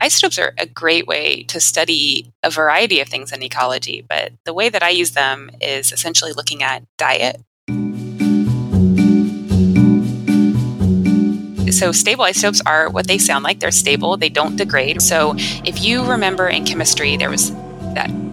Isotopes 0.00 0.38
are 0.38 0.54
a 0.56 0.64
great 0.64 1.06
way 1.06 1.42
to 1.42 1.60
study 1.60 2.32
a 2.42 2.48
variety 2.48 3.00
of 3.00 3.08
things 3.08 3.32
in 3.32 3.42
ecology, 3.42 4.00
but 4.00 4.32
the 4.46 4.54
way 4.54 4.70
that 4.70 4.82
I 4.82 4.88
use 4.88 5.10
them 5.10 5.50
is 5.60 5.92
essentially 5.92 6.32
looking 6.32 6.62
at 6.62 6.84
diet 6.96 7.42
So 11.70 11.92
stable 11.92 12.24
isotopes 12.24 12.60
are 12.66 12.90
what 12.90 13.06
they 13.06 13.16
sound 13.18 13.44
like. 13.44 13.60
They're 13.60 13.70
stable, 13.70 14.16
they 14.16 14.28
don't 14.28 14.56
degrade. 14.56 15.00
So 15.00 15.34
if 15.64 15.82
you 15.82 16.04
remember 16.04 16.48
in 16.48 16.64
chemistry, 16.64 17.16
there 17.16 17.30
was 17.30 17.52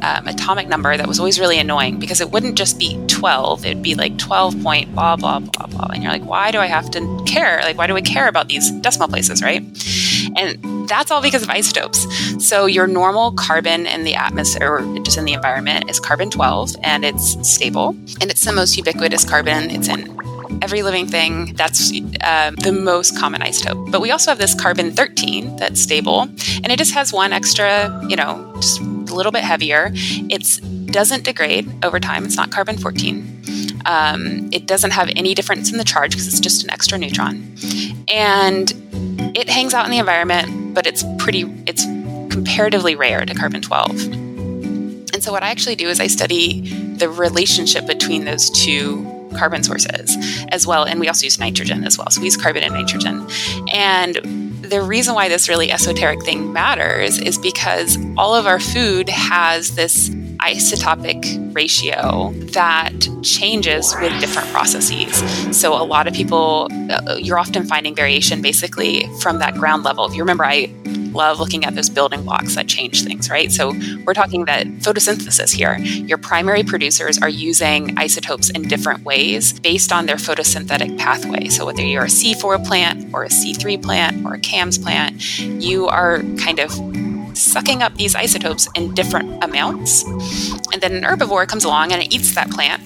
um, 0.01 0.27
atomic 0.27 0.67
number 0.67 0.95
that 0.95 1.07
was 1.07 1.19
always 1.19 1.39
really 1.39 1.59
annoying 1.59 1.99
because 1.99 2.21
it 2.21 2.31
wouldn't 2.31 2.55
just 2.57 2.79
be 2.79 2.97
12 3.07 3.65
it'd 3.65 3.83
be 3.83 3.95
like 3.95 4.17
12 4.17 4.61
point 4.61 4.93
blah 4.93 5.15
blah 5.15 5.39
blah 5.39 5.67
blah 5.67 5.87
and 5.93 6.03
you're 6.03 6.11
like 6.11 6.23
why 6.23 6.51
do 6.51 6.59
i 6.59 6.65
have 6.65 6.89
to 6.91 7.17
care? 7.27 7.61
Like 7.61 7.77
why 7.77 7.87
do 7.87 7.93
we 7.93 8.01
care 8.01 8.27
about 8.27 8.47
these 8.47 8.71
decimal 8.71 9.07
places 9.07 9.41
right? 9.41 9.61
And 10.35 10.87
that's 10.89 11.11
all 11.11 11.21
because 11.21 11.43
of 11.43 11.49
isotopes. 11.49 12.07
So 12.45 12.65
your 12.65 12.87
normal 12.87 13.31
carbon 13.33 13.85
in 13.85 14.03
the 14.03 14.15
atmosphere 14.15 14.69
or 14.77 14.99
just 14.99 15.17
in 15.17 15.25
the 15.25 15.33
environment 15.33 15.89
is 15.89 15.99
carbon 15.99 16.29
12 16.29 16.75
and 16.83 17.05
it's 17.05 17.37
stable. 17.47 17.89
And 18.21 18.31
it's 18.31 18.43
the 18.43 18.53
most 18.53 18.77
ubiquitous 18.77 19.25
carbon. 19.25 19.69
It's 19.69 19.87
in 19.87 20.17
every 20.61 20.81
living 20.81 21.07
thing. 21.07 21.53
That's 21.55 21.91
uh, 22.21 22.51
the 22.57 22.71
most 22.71 23.17
common 23.17 23.41
isotope. 23.41 23.91
But 23.91 24.01
we 24.01 24.11
also 24.11 24.31
have 24.31 24.37
this 24.37 24.53
carbon 24.53 24.91
13 24.91 25.57
that's 25.57 25.81
stable, 25.81 26.21
and 26.21 26.71
it 26.71 26.77
just 26.77 26.93
has 26.93 27.13
one 27.13 27.33
extra, 27.33 28.01
you 28.07 28.15
know, 28.15 28.53
just 28.55 28.81
a 29.09 29.15
little 29.15 29.31
bit 29.31 29.43
heavier. 29.43 29.91
It 29.93 30.91
doesn't 30.91 31.23
degrade 31.23 31.85
over 31.85 31.99
time. 31.99 32.25
It's 32.25 32.37
not 32.37 32.51
carbon 32.51 32.77
14. 32.77 33.81
Um, 33.85 34.49
it 34.51 34.65
doesn't 34.65 34.91
have 34.91 35.09
any 35.15 35.33
difference 35.33 35.71
in 35.71 35.77
the 35.77 35.83
charge 35.83 36.11
because 36.11 36.27
it's 36.27 36.39
just 36.39 36.63
an 36.63 36.69
extra 36.71 36.97
neutron, 36.97 37.55
and 38.09 38.73
it 39.35 39.49
hangs 39.49 39.73
out 39.73 39.85
in 39.85 39.91
the 39.91 39.99
environment, 39.99 40.73
but 40.73 40.85
it's 40.85 41.03
pretty. 41.17 41.43
It's 41.65 41.85
comparatively 42.33 42.95
rare 42.95 43.25
to 43.25 43.33
carbon 43.33 43.61
12. 43.61 43.89
And 43.89 45.23
so, 45.23 45.31
what 45.31 45.43
I 45.43 45.49
actually 45.49 45.75
do 45.75 45.87
is 45.87 45.99
I 45.99 46.07
study 46.07 46.69
the 46.97 47.09
relationship 47.09 47.87
between 47.87 48.25
those 48.25 48.49
two 48.49 49.05
carbon 49.37 49.63
sources 49.63 50.17
as 50.49 50.65
well. 50.65 50.83
And 50.83 50.99
we 50.99 51.07
also 51.07 51.25
use 51.25 51.39
nitrogen 51.39 51.83
as 51.83 51.97
well. 51.97 52.09
So 52.09 52.21
we 52.21 52.25
use 52.25 52.37
carbon 52.37 52.63
and 52.63 52.73
nitrogen. 52.73 53.25
And 53.73 54.46
the 54.69 54.81
reason 54.81 55.15
why 55.15 55.29
this 55.29 55.49
really 55.49 55.71
esoteric 55.71 56.23
thing 56.23 56.53
matters 56.53 57.19
is 57.19 57.37
because 57.37 57.97
all 58.17 58.35
of 58.35 58.45
our 58.45 58.59
food 58.59 59.09
has 59.09 59.75
this 59.75 60.09
isotopic 60.39 61.55
ratio 61.55 62.31
that 62.51 63.07
changes 63.23 63.95
with 63.99 64.17
different 64.19 64.47
processes. 64.49 65.17
So, 65.57 65.73
a 65.73 65.83
lot 65.83 66.07
of 66.07 66.13
people, 66.13 66.67
uh, 66.89 67.15
you're 67.19 67.39
often 67.39 67.65
finding 67.65 67.95
variation 67.95 68.41
basically 68.41 69.07
from 69.21 69.39
that 69.39 69.55
ground 69.55 69.83
level. 69.83 70.05
If 70.05 70.13
you 70.13 70.21
remember, 70.21 70.45
I 70.45 70.71
love 71.17 71.39
looking 71.39 71.65
at 71.65 71.75
those 71.75 71.89
building 71.89 72.23
blocks 72.23 72.55
that 72.55 72.67
change 72.67 73.03
things, 73.03 73.29
right? 73.29 73.51
So 73.51 73.73
we're 74.05 74.13
talking 74.13 74.45
that 74.45 74.67
photosynthesis 74.67 75.53
here. 75.53 75.77
Your 75.79 76.17
primary 76.17 76.63
producers 76.63 77.17
are 77.17 77.29
using 77.29 77.97
isotopes 77.97 78.49
in 78.49 78.61
different 78.63 79.03
ways 79.03 79.59
based 79.59 79.91
on 79.91 80.05
their 80.05 80.15
photosynthetic 80.15 80.97
pathway. 80.97 81.49
So 81.49 81.65
whether 81.65 81.81
you're 81.81 82.05
a 82.05 82.07
C4 82.07 82.65
plant 82.65 83.13
or 83.13 83.23
a 83.23 83.29
C3 83.29 83.81
plant 83.81 84.25
or 84.25 84.35
a 84.35 84.39
CAMS 84.39 84.77
plant, 84.77 85.39
you 85.39 85.87
are 85.87 86.21
kind 86.37 86.59
of 86.59 86.71
sucking 87.37 87.83
up 87.83 87.95
these 87.95 88.15
isotopes 88.15 88.67
in 88.75 88.93
different 88.93 89.43
amounts. 89.43 90.03
And 90.73 90.81
then 90.81 90.93
an 90.93 91.03
herbivore 91.03 91.47
comes 91.47 91.63
along 91.63 91.91
and 91.91 92.01
it 92.01 92.13
eats 92.13 92.33
that 92.35 92.49
plant. 92.49 92.81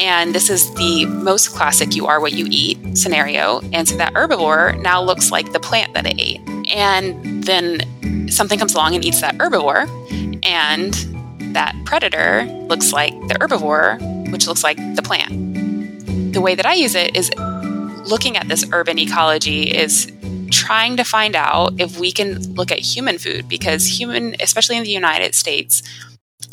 And 0.00 0.34
this 0.34 0.50
is 0.50 0.72
the 0.74 1.06
most 1.06 1.50
classic 1.50 1.94
you 1.94 2.06
are 2.06 2.20
what 2.20 2.32
you 2.32 2.46
eat 2.50 2.96
scenario. 2.96 3.60
And 3.72 3.86
so 3.86 3.96
that 3.96 4.14
herbivore 4.14 4.80
now 4.80 5.02
looks 5.02 5.30
like 5.30 5.52
the 5.52 5.60
plant 5.60 5.94
that 5.94 6.06
it 6.06 6.18
ate. 6.18 6.40
And 6.72 7.44
then 7.44 8.28
something 8.28 8.58
comes 8.58 8.74
along 8.74 8.94
and 8.94 9.04
eats 9.04 9.20
that 9.20 9.36
herbivore. 9.36 9.86
And 10.44 10.94
that 11.54 11.76
predator 11.84 12.44
looks 12.68 12.92
like 12.92 13.12
the 13.28 13.34
herbivore, 13.34 14.30
which 14.32 14.46
looks 14.46 14.64
like 14.64 14.78
the 14.96 15.02
plant. 15.02 16.32
The 16.32 16.40
way 16.40 16.54
that 16.54 16.66
I 16.66 16.74
use 16.74 16.94
it 16.94 17.16
is 17.16 17.30
looking 18.08 18.36
at 18.36 18.48
this 18.48 18.64
urban 18.72 18.98
ecology 18.98 19.70
is 19.70 20.10
trying 20.50 20.96
to 20.96 21.04
find 21.04 21.36
out 21.36 21.80
if 21.80 21.98
we 21.98 22.12
can 22.12 22.54
look 22.54 22.70
at 22.70 22.78
human 22.78 23.18
food 23.18 23.48
because 23.48 23.86
human, 23.86 24.36
especially 24.40 24.76
in 24.76 24.82
the 24.82 24.90
United 24.90 25.34
States, 25.34 25.82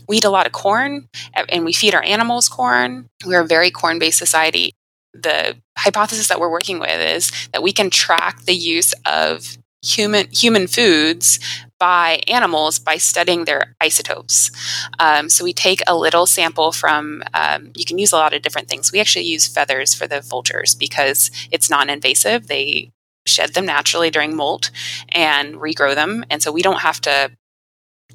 we 0.08 0.18
eat 0.18 0.24
a 0.26 0.30
lot 0.30 0.46
of 0.46 0.52
corn 0.52 1.08
and 1.34 1.66
we 1.66 1.74
feed 1.74 1.94
our 1.94 2.04
animals 2.04 2.50
corn. 2.50 3.08
We're 3.26 3.42
a 3.42 3.48
very 3.48 3.72
corn 3.72 4.00
based 4.00 4.18
society. 4.18 4.74
The 5.14 5.58
hypothesis 5.78 6.28
that 6.28 6.40
we're 6.40 6.52
working 6.52 6.80
with 6.80 7.00
is 7.02 7.32
that 7.52 7.64
we 7.64 7.72
can 7.72 7.90
track 7.90 8.42
the 8.44 8.54
use 8.54 8.94
of 9.06 9.58
human 9.82 10.28
human 10.32 10.68
foods 10.68 11.40
by 11.80 12.22
animals 12.28 12.78
by 12.78 12.98
studying 12.98 13.46
their 13.46 13.76
isotopes. 13.80 14.52
Um, 15.00 15.30
so 15.30 15.44
we 15.44 15.54
take 15.54 15.82
a 15.88 15.96
little 15.96 16.26
sample 16.26 16.72
from. 16.72 17.24
Um, 17.34 17.72
you 17.76 17.86
can 17.86 17.98
use 17.98 18.12
a 18.12 18.18
lot 18.18 18.34
of 18.34 18.42
different 18.42 18.68
things. 18.68 18.92
We 18.92 19.00
actually 19.00 19.26
use 19.26 19.48
feathers 19.48 19.94
for 19.94 20.08
the 20.08 20.22
vultures 20.22 20.76
because 20.76 21.32
it's 21.52 21.70
non-invasive. 21.70 22.48
They 22.48 22.92
shed 23.26 23.54
them 23.54 23.66
naturally 23.66 24.10
during 24.10 24.36
molt 24.36 24.72
and 25.10 25.56
regrow 25.56 25.96
them. 25.96 26.26
And 26.30 26.42
so 26.44 26.52
we 26.52 26.62
don't 26.62 26.82
have 26.82 27.00
to 27.02 27.32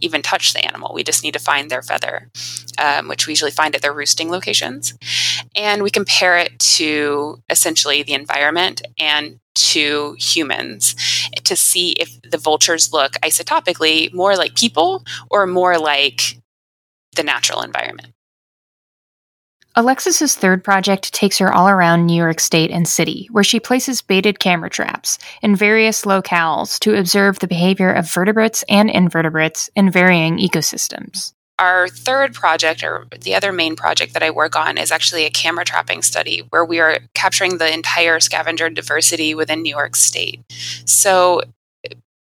even 0.00 0.22
touch 0.22 0.52
the 0.52 0.64
animal. 0.64 0.92
We 0.94 1.04
just 1.04 1.22
need 1.22 1.35
to 1.35 1.38
find 1.38 1.70
their 1.70 1.83
feather, 1.83 2.30
um, 2.78 3.09
which 3.09 3.26
we 3.26 3.33
usually 3.33 3.50
find 3.50 3.74
at 3.74 3.83
their 3.83 3.92
roosting 3.92 4.30
locations. 4.30 4.94
And 5.57 5.83
we 5.83 5.90
compare 5.90 6.37
it 6.38 6.59
to 6.59 7.42
essentially 7.48 8.02
the 8.02 8.14
environment 8.14 8.83
and 8.98 9.38
to 9.54 10.16
humans 10.18 10.96
to 11.44 11.54
see 11.57 11.92
if 11.92 12.20
the 12.22 12.38
vultures 12.38 12.92
look 12.92 13.12
isotopically 13.22 14.12
more 14.12 14.37
like 14.37 14.54
people 14.54 15.04
or 15.30 15.46
more 15.46 15.78
like 15.78 16.40
the 17.14 17.22
natural 17.22 17.62
environment. 17.62 18.12
Alexis's 19.76 20.37
third 20.37 20.62
project 20.62 21.12
takes 21.12 21.38
her 21.38 21.52
all 21.52 21.68
around 21.68 22.06
New 22.06 22.14
York 22.14 22.38
State 22.38 22.70
and 22.70 22.87
City, 22.87 23.28
where 23.32 23.42
she 23.42 23.58
places 23.58 24.02
baited 24.02 24.38
camera 24.38 24.70
traps 24.70 25.18
in 25.42 25.56
various 25.56 26.04
locales 26.04 26.78
to 26.78 26.96
observe 26.96 27.40
the 27.40 27.48
behavior 27.48 27.90
of 27.90 28.08
vertebrates 28.08 28.62
and 28.68 28.88
invertebrates 28.88 29.68
in 29.74 29.90
varying 29.90 30.38
ecosystems. 30.38 31.32
Our 31.58 31.88
third 31.88 32.34
project, 32.34 32.84
or 32.84 33.06
the 33.20 33.34
other 33.34 33.52
main 33.52 33.74
project 33.74 34.12
that 34.14 34.22
I 34.22 34.30
work 34.30 34.54
on, 34.54 34.78
is 34.78 34.92
actually 34.92 35.24
a 35.24 35.30
camera 35.30 35.64
trapping 35.64 36.02
study 36.02 36.44
where 36.50 36.64
we 36.64 36.78
are 36.78 36.98
capturing 37.14 37.58
the 37.58 37.72
entire 37.72 38.20
scavenger 38.20 38.70
diversity 38.70 39.34
within 39.34 39.62
New 39.62 39.74
York 39.74 39.96
State. 39.96 40.40
So, 40.84 41.42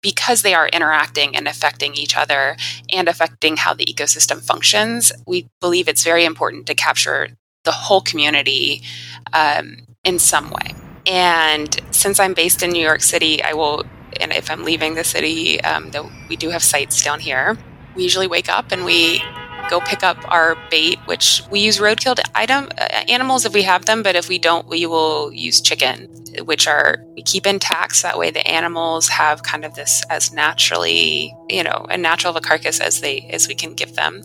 because 0.04 0.44
they 0.44 0.54
are 0.54 0.68
interacting 0.68 1.36
and 1.36 1.48
affecting 1.48 1.96
each 1.96 2.16
other 2.16 2.56
and 2.92 3.08
affecting 3.08 3.58
how 3.58 3.74
the 3.74 3.86
ecosystem 3.86 4.44
functions, 4.44 5.12
we 5.26 5.48
believe 5.62 5.88
it's 5.88 6.04
very 6.04 6.26
important 6.26 6.68
to 6.68 6.76
capture 6.76 7.30
the 7.64 7.72
whole 7.72 8.02
community 8.02 8.84
um, 9.32 9.78
in 10.04 10.20
some 10.20 10.52
way. 10.52 10.76
And 11.08 11.76
since 11.92 12.20
I'm 12.20 12.34
based 12.34 12.62
in 12.62 12.72
New 12.72 12.82
York 12.82 13.02
City, 13.02 13.42
I 13.42 13.54
will, 13.54 13.84
and 14.20 14.32
if 14.34 14.52
I'm 14.52 14.64
leaving 14.64 14.96
the 14.96 15.04
city, 15.04 15.62
um, 15.62 15.92
we 16.30 16.36
do 16.36 16.50
have 16.50 16.62
sites 16.62 17.04
down 17.04 17.20
here. 17.20 17.58
We 17.96 18.04
usually 18.04 18.28
wake 18.28 18.50
up 18.50 18.72
and 18.72 18.84
we 18.86 19.22
go 19.70 19.80
pick 19.82 20.04
up 20.04 20.18
our 20.32 20.56
bait, 20.70 21.00
which 21.06 21.42
we 21.50 21.60
use 21.60 21.80
roadkill 21.80 22.20
item 22.36 22.70
uh, 22.78 23.04
animals 23.08 23.46
if 23.46 23.54
we 23.54 23.64
have 23.64 23.86
them, 23.86 24.04
but 24.04 24.16
if 24.16 24.30
we 24.30 24.38
don't, 24.38 24.68
we 24.68 24.86
will 24.86 25.32
use 25.34 25.62
chicken, 25.62 26.08
which 26.46 26.68
are 26.68 27.04
we 27.16 27.22
keep 27.22 27.46
intact. 27.46 27.96
So 27.96 28.08
that 28.08 28.18
way, 28.18 28.32
the 28.32 28.46
animals 28.48 29.10
have 29.10 29.44
kind 29.44 29.66
of 29.66 29.76
this 29.76 30.04
as 30.10 30.34
naturally, 30.34 31.36
you 31.50 31.64
know, 31.64 31.86
a 31.90 31.98
natural 31.98 32.32
of 32.32 32.38
a 32.38 32.42
carcass 32.42 32.80
as 32.80 33.02
they 33.02 33.28
as 33.32 33.48
we 33.48 33.56
can 33.56 33.74
give 33.74 33.96
them, 33.96 34.24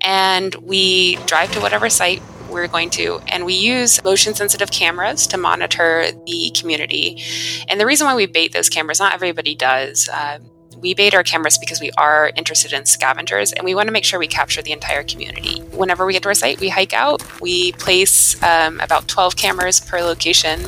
and 0.00 0.54
we 0.56 1.16
drive 1.26 1.52
to 1.52 1.60
whatever 1.60 1.88
site 1.88 2.22
we're 2.52 2.68
going 2.68 2.90
to. 2.90 3.18
And 3.28 3.46
we 3.46 3.54
use 3.54 4.02
motion 4.04 4.34
sensitive 4.34 4.70
cameras 4.70 5.26
to 5.28 5.38
monitor 5.38 6.06
the 6.26 6.52
community. 6.54 7.22
And 7.68 7.80
the 7.80 7.86
reason 7.86 8.06
why 8.06 8.14
we 8.14 8.26
bait 8.26 8.52
those 8.52 8.68
cameras, 8.68 9.00
not 9.00 9.14
everybody 9.14 9.54
does. 9.54 10.08
Uh, 10.08 10.38
we 10.82 10.94
bait 10.94 11.14
our 11.14 11.22
cameras 11.22 11.56
because 11.58 11.80
we 11.80 11.92
are 11.92 12.32
interested 12.36 12.72
in 12.72 12.84
scavengers 12.84 13.52
and 13.52 13.64
we 13.64 13.74
want 13.74 13.86
to 13.86 13.92
make 13.92 14.04
sure 14.04 14.18
we 14.18 14.26
capture 14.26 14.60
the 14.60 14.72
entire 14.72 15.04
community. 15.04 15.60
Whenever 15.70 16.04
we 16.04 16.12
get 16.12 16.22
to 16.24 16.28
our 16.28 16.34
site, 16.34 16.60
we 16.60 16.68
hike 16.68 16.92
out, 16.92 17.22
we 17.40 17.72
place 17.72 18.42
um, 18.42 18.80
about 18.80 19.06
12 19.06 19.36
cameras 19.36 19.78
per 19.78 20.00
location. 20.00 20.60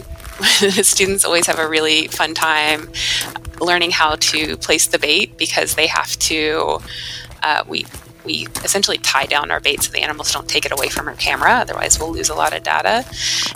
The 0.61 0.70
Students 0.85 1.24
always 1.24 1.46
have 1.46 1.59
a 1.59 1.68
really 1.68 2.07
fun 2.09 2.35
time 2.35 2.90
learning 3.61 3.90
how 3.90 4.16
to 4.16 4.57
place 4.59 4.87
the 4.87 4.98
bait 4.98 5.37
because 5.37 5.74
they 5.74 5.88
have 5.88 6.16
to. 6.20 6.79
Uh, 7.42 7.64
we 7.68 7.85
we 8.24 8.46
essentially 8.64 8.96
tie 8.96 9.27
down 9.27 9.50
our 9.50 9.61
bait 9.61 9.83
so 9.83 9.92
the 9.92 10.00
animals 10.00 10.33
don't 10.33 10.48
take 10.48 10.64
it 10.64 10.72
away 10.72 10.88
from 10.88 11.07
our 11.09 11.14
camera 11.16 11.50
otherwise 11.50 12.00
we'll 12.00 12.11
lose 12.11 12.31
a 12.31 12.35
lot 12.35 12.57
of 12.57 12.62
data 12.62 13.05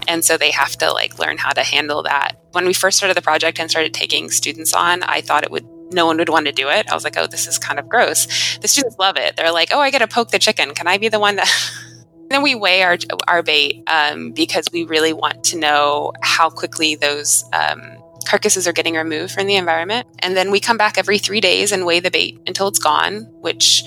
and 0.07 0.23
so 0.23 0.37
they 0.37 0.51
have 0.51 0.77
to 0.77 0.93
like 0.93 1.19
learn 1.19 1.39
how 1.39 1.53
to 1.53 1.63
handle 1.63 2.03
that 2.03 2.33
when 2.53 2.67
we 2.67 2.75
first 2.75 2.99
started 2.99 3.17
the 3.17 3.23
project 3.23 3.59
and 3.59 3.71
started 3.71 3.95
taking 3.95 4.31
students 4.31 4.75
on 4.75 5.03
i 5.05 5.23
thought 5.23 5.43
it 5.43 5.51
would 5.51 5.67
no 5.93 6.07
one 6.07 6.17
would 6.17 6.29
want 6.29 6.47
to 6.47 6.53
do 6.53 6.69
it 6.69 6.89
i 6.91 6.95
was 6.95 7.05
like 7.05 7.17
oh 7.17 7.27
this 7.27 7.47
is 7.47 7.59
kind 7.59 7.79
of 7.79 7.89
gross 7.89 8.59
the 8.59 8.69
students 8.69 8.97
love 8.99 9.17
it 9.17 9.37
they're 9.37 9.53
like 9.53 9.71
oh 9.73 9.81
i 9.81 9.91
get 9.91 9.99
to 9.99 10.09
poke 10.09 10.31
the 10.31 10.39
chicken 10.39 10.75
can 10.75 10.87
i 10.87 10.99
be 10.99 11.09
the 11.09 11.21
one 11.21 11.37
that 11.37 11.49
then 12.31 12.43
we 12.43 12.55
weigh 12.55 12.83
our, 12.83 12.99
our 13.27 13.43
bait 13.43 13.83
um, 13.87 14.33
because 14.33 14.69
we 14.73 14.85
really 14.85 15.13
want 15.13 15.43
to 15.45 15.57
know 15.57 16.13
how 16.23 16.51
quickly 16.51 16.95
those 16.95 17.45
um, 17.53 17.99
carcasses 18.27 18.69
are 18.69 18.73
getting 18.73 18.95
removed 18.95 19.33
from 19.33 19.47
the 19.47 19.57
environment. 19.57 20.07
And 20.21 20.37
then 20.37 20.51
we 20.51 20.61
come 20.61 20.77
back 20.77 20.99
every 20.99 21.19
three 21.19 21.41
days 21.41 21.73
and 21.73 21.87
weigh 21.87 22.01
the 22.01 22.11
bait 22.11 22.39
until 22.47 22.69
it's 22.69 22.79
gone, 22.79 23.23
which 23.41 23.83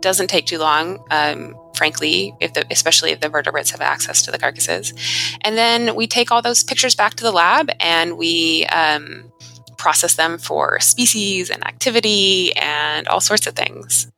doesn't 0.00 0.28
take 0.28 0.46
too 0.46 0.58
long, 0.58 1.04
um, 1.10 1.56
frankly, 1.74 2.34
if 2.40 2.52
the, 2.52 2.66
especially 2.70 3.10
if 3.10 3.20
the 3.20 3.28
vertebrates 3.28 3.70
have 3.70 3.80
access 3.80 4.22
to 4.22 4.30
the 4.30 4.38
carcasses. 4.38 4.92
And 5.40 5.56
then 5.56 5.94
we 5.96 6.06
take 6.06 6.30
all 6.30 6.42
those 6.42 6.62
pictures 6.62 6.94
back 6.94 7.14
to 7.14 7.24
the 7.24 7.32
lab 7.32 7.70
and 7.80 8.18
we 8.18 8.66
um, 8.66 9.32
process 9.86 10.16
them 10.16 10.36
for 10.36 10.80
species 10.80 11.48
and 11.48 11.64
activity 11.64 12.52
and 12.56 13.06
all 13.06 13.20
sorts 13.20 13.46
of 13.46 13.54
things. 13.54 14.10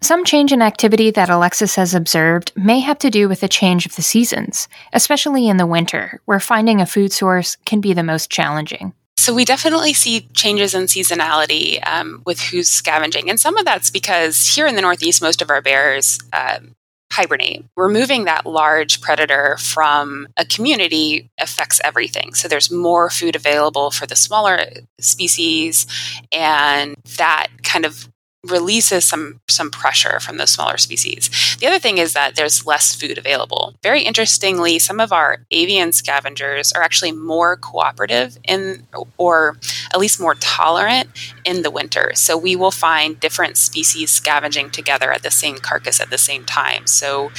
Some 0.00 0.24
change 0.24 0.50
in 0.50 0.62
activity 0.62 1.10
that 1.10 1.28
Alexis 1.28 1.74
has 1.74 1.92
observed 1.94 2.52
may 2.56 2.80
have 2.80 2.98
to 3.00 3.10
do 3.10 3.28
with 3.28 3.40
the 3.40 3.48
change 3.48 3.84
of 3.84 3.96
the 3.96 4.02
seasons, 4.02 4.66
especially 4.94 5.46
in 5.46 5.58
the 5.58 5.66
winter, 5.66 6.22
where 6.24 6.40
finding 6.40 6.80
a 6.80 6.86
food 6.86 7.12
source 7.12 7.58
can 7.66 7.82
be 7.82 7.92
the 7.92 8.02
most 8.02 8.30
challenging. 8.30 8.94
So 9.18 9.34
we 9.34 9.44
definitely 9.44 9.92
see 9.92 10.26
changes 10.32 10.72
in 10.72 10.84
seasonality 10.84 11.86
um, 11.86 12.22
with 12.24 12.40
who's 12.40 12.68
scavenging, 12.68 13.28
and 13.28 13.38
some 13.38 13.58
of 13.58 13.66
that's 13.66 13.90
because 13.90 14.54
here 14.54 14.66
in 14.66 14.74
the 14.74 14.80
Northeast, 14.80 15.20
most 15.20 15.42
of 15.42 15.50
our 15.50 15.60
bears 15.60 16.18
um, 16.32 16.76
hibernate. 17.12 17.64
Removing 17.76 18.24
that 18.24 18.46
large 18.46 19.00
predator 19.00 19.56
from 19.58 20.28
a 20.36 20.44
community 20.44 21.30
affects 21.38 21.80
everything. 21.84 22.34
So 22.34 22.48
there's 22.48 22.70
more 22.70 23.10
food 23.10 23.36
available 23.36 23.90
for 23.90 24.06
the 24.06 24.16
smaller 24.16 24.66
species, 25.00 25.86
and 26.32 26.96
that 27.16 27.48
kind 27.62 27.84
of 27.84 28.08
releases 28.44 29.04
some 29.04 29.40
some 29.48 29.70
pressure 29.70 30.20
from 30.20 30.36
those 30.36 30.50
smaller 30.50 30.76
species. 30.76 31.56
The 31.60 31.66
other 31.66 31.78
thing 31.78 31.98
is 31.98 32.12
that 32.12 32.36
there's 32.36 32.66
less 32.66 32.94
food 32.94 33.18
available. 33.18 33.74
Very 33.82 34.02
interestingly, 34.02 34.78
some 34.78 35.00
of 35.00 35.12
our 35.12 35.38
avian 35.50 35.92
scavengers 35.92 36.72
are 36.72 36.82
actually 36.82 37.12
more 37.12 37.56
cooperative 37.56 38.38
in 38.44 38.86
or 39.16 39.56
at 39.92 40.00
least 40.00 40.20
more 40.20 40.34
tolerant 40.34 41.08
in 41.44 41.62
the 41.62 41.70
winter. 41.70 42.12
So 42.14 42.36
we 42.36 42.56
will 42.56 42.70
find 42.70 43.18
different 43.20 43.56
species 43.56 44.10
scavenging 44.10 44.70
together 44.70 45.12
at 45.12 45.22
the 45.22 45.30
same 45.30 45.58
carcass 45.58 46.00
at 46.00 46.10
the 46.10 46.18
same 46.18 46.44
time. 46.44 46.86
So 46.86 47.30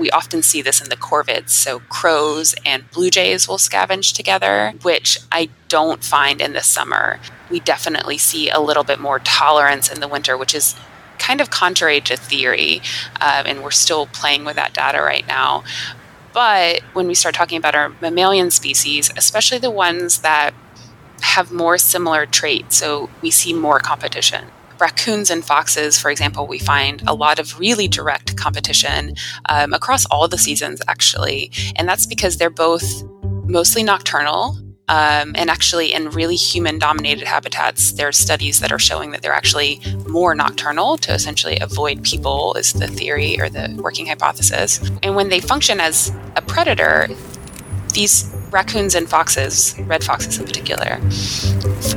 we 0.00 0.10
often 0.10 0.42
see 0.42 0.62
this 0.62 0.80
in 0.80 0.88
the 0.88 0.96
corvids. 0.96 1.50
So 1.50 1.80
crows 1.80 2.54
and 2.64 2.90
blue 2.90 3.10
jays 3.10 3.46
will 3.46 3.58
scavenge 3.58 4.14
together, 4.14 4.72
which 4.82 5.18
I 5.30 5.50
don't 5.68 6.02
find 6.02 6.40
in 6.40 6.54
the 6.54 6.62
summer. 6.62 7.20
We 7.50 7.60
definitely 7.60 8.16
see 8.16 8.48
a 8.48 8.60
little 8.60 8.84
bit 8.84 8.98
more 8.98 9.18
tolerance 9.18 9.92
in 9.92 10.00
the 10.00 10.08
winter, 10.08 10.36
which 10.38 10.54
is 10.54 10.74
kind 11.18 11.40
of 11.40 11.50
contrary 11.50 12.00
to 12.00 12.16
theory. 12.16 12.80
Um, 13.20 13.44
and 13.46 13.62
we're 13.62 13.70
still 13.70 14.06
playing 14.06 14.46
with 14.46 14.56
that 14.56 14.72
data 14.72 15.02
right 15.02 15.26
now. 15.26 15.64
But 16.32 16.80
when 16.92 17.06
we 17.06 17.14
start 17.14 17.34
talking 17.34 17.58
about 17.58 17.74
our 17.74 17.90
mammalian 18.00 18.50
species, 18.50 19.10
especially 19.16 19.58
the 19.58 19.70
ones 19.70 20.20
that 20.20 20.54
have 21.22 21.52
more 21.52 21.78
similar 21.78 22.26
traits, 22.26 22.76
so 22.76 23.10
we 23.22 23.30
see 23.30 23.52
more 23.52 23.78
competition 23.78 24.46
raccoons 24.80 25.30
and 25.30 25.44
foxes, 25.44 25.98
for 25.98 26.10
example, 26.10 26.46
we 26.46 26.58
find 26.58 27.02
a 27.06 27.14
lot 27.14 27.38
of 27.38 27.58
really 27.58 27.86
direct 27.86 28.36
competition 28.36 29.14
um, 29.48 29.72
across 29.72 30.06
all 30.06 30.26
the 30.26 30.38
seasons, 30.38 30.80
actually. 30.88 31.52
And 31.76 31.88
that's 31.88 32.06
because 32.06 32.38
they're 32.38 32.50
both 32.50 33.02
mostly 33.44 33.82
nocturnal. 33.82 34.56
Um, 34.88 35.36
and 35.36 35.50
actually, 35.50 35.92
in 35.92 36.10
really 36.10 36.34
human 36.34 36.80
dominated 36.80 37.24
habitats, 37.24 37.92
there 37.92 38.08
are 38.08 38.12
studies 38.12 38.58
that 38.58 38.72
are 38.72 38.78
showing 38.78 39.12
that 39.12 39.22
they're 39.22 39.32
actually 39.32 39.80
more 40.08 40.34
nocturnal 40.34 40.98
to 40.98 41.14
essentially 41.14 41.58
avoid 41.60 42.02
people, 42.02 42.54
is 42.54 42.72
the 42.72 42.88
theory 42.88 43.38
or 43.38 43.48
the 43.48 43.72
working 43.80 44.06
hypothesis. 44.06 44.80
And 45.04 45.14
when 45.14 45.28
they 45.28 45.38
function 45.38 45.78
as 45.78 46.12
a 46.34 46.42
predator, 46.42 47.06
these 47.94 48.34
raccoons 48.52 48.94
and 48.94 49.08
foxes, 49.08 49.74
red 49.80 50.04
foxes 50.04 50.38
in 50.38 50.46
particular, 50.46 50.98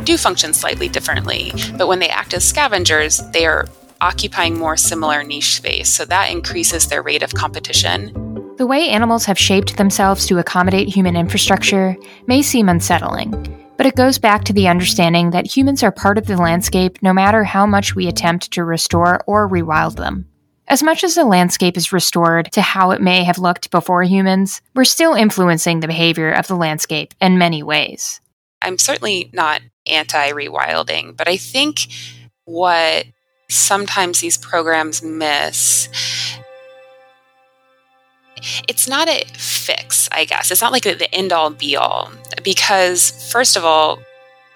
do 0.03 0.17
function 0.17 0.53
slightly 0.53 0.87
differently. 0.87 1.51
But 1.77 1.87
when 1.87 1.99
they 1.99 2.09
act 2.09 2.33
as 2.33 2.43
scavengers, 2.43 3.21
they 3.31 3.45
are 3.45 3.67
occupying 4.01 4.57
more 4.57 4.77
similar 4.77 5.23
niche 5.23 5.55
space. 5.55 5.89
So 5.93 6.05
that 6.05 6.29
increases 6.29 6.87
their 6.87 7.01
rate 7.01 7.23
of 7.23 7.33
competition. 7.33 8.11
The 8.57 8.67
way 8.67 8.89
animals 8.89 9.25
have 9.25 9.39
shaped 9.39 9.77
themselves 9.77 10.27
to 10.27 10.37
accommodate 10.37 10.87
human 10.87 11.15
infrastructure 11.15 11.97
may 12.27 12.41
seem 12.41 12.69
unsettling, 12.69 13.31
but 13.77 13.87
it 13.87 13.95
goes 13.95 14.19
back 14.19 14.43
to 14.45 14.53
the 14.53 14.67
understanding 14.67 15.31
that 15.31 15.47
humans 15.47 15.81
are 15.81 15.91
part 15.91 16.17
of 16.17 16.27
the 16.27 16.37
landscape 16.37 17.01
no 17.01 17.13
matter 17.13 17.43
how 17.43 17.65
much 17.65 17.95
we 17.95 18.07
attempt 18.07 18.51
to 18.51 18.63
restore 18.63 19.23
or 19.25 19.49
rewild 19.49 19.95
them. 19.95 20.27
As 20.67 20.81
much 20.81 21.03
as 21.03 21.15
the 21.15 21.25
landscape 21.25 21.75
is 21.75 21.91
restored 21.91 22.51
to 22.53 22.61
how 22.61 22.91
it 22.91 23.01
may 23.01 23.23
have 23.23 23.37
looked 23.37 23.69
before 23.69 24.03
humans, 24.03 24.61
we're 24.73 24.85
still 24.85 25.13
influencing 25.13 25.79
the 25.79 25.87
behavior 25.87 26.31
of 26.31 26.47
the 26.47 26.55
landscape 26.55 27.13
in 27.19 27.37
many 27.37 27.63
ways. 27.63 28.21
I'm 28.61 28.77
certainly 28.77 29.29
not 29.33 29.61
anti 29.85 30.31
rewilding, 30.31 31.17
but 31.17 31.27
I 31.27 31.35
think 31.35 31.87
what 32.45 33.05
sometimes 33.49 34.21
these 34.21 34.37
programs 34.37 35.03
miss 35.03 35.89
it's 38.67 38.87
not 38.87 39.07
a 39.07 39.23
fix, 39.37 40.09
I 40.11 40.25
guess. 40.25 40.51
It's 40.51 40.61
not 40.61 40.71
like 40.71 40.83
the 40.83 41.13
end 41.13 41.31
all 41.31 41.49
be 41.49 41.75
all 41.75 42.11
because, 42.43 43.11
first 43.31 43.55
of 43.55 43.63
all, 43.63 43.99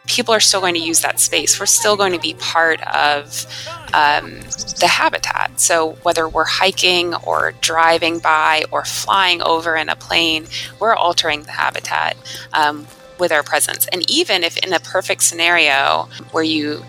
people 0.07 0.33
are 0.33 0.39
still 0.39 0.61
going 0.61 0.73
to 0.73 0.79
use 0.79 1.01
that 1.01 1.19
space. 1.19 1.59
We're 1.59 1.65
still 1.65 1.95
going 1.95 2.13
to 2.13 2.19
be 2.19 2.33
part 2.35 2.81
of 2.87 3.45
um, 3.93 4.39
the 4.79 4.87
habitat. 4.89 5.59
So 5.59 5.91
whether 6.03 6.27
we're 6.27 6.45
hiking 6.45 7.13
or 7.15 7.53
driving 7.61 8.19
by 8.19 8.63
or 8.71 8.83
flying 8.85 9.41
over 9.41 9.75
in 9.75 9.89
a 9.89 9.95
plane, 9.95 10.47
we're 10.79 10.95
altering 10.95 11.43
the 11.43 11.51
habitat 11.51 12.17
um, 12.53 12.87
with 13.19 13.31
our 13.31 13.43
presence. 13.43 13.87
And 13.87 14.09
even 14.09 14.43
if 14.43 14.57
in 14.57 14.73
a 14.73 14.79
perfect 14.79 15.23
scenario 15.23 16.09
where 16.31 16.43
you 16.43 16.85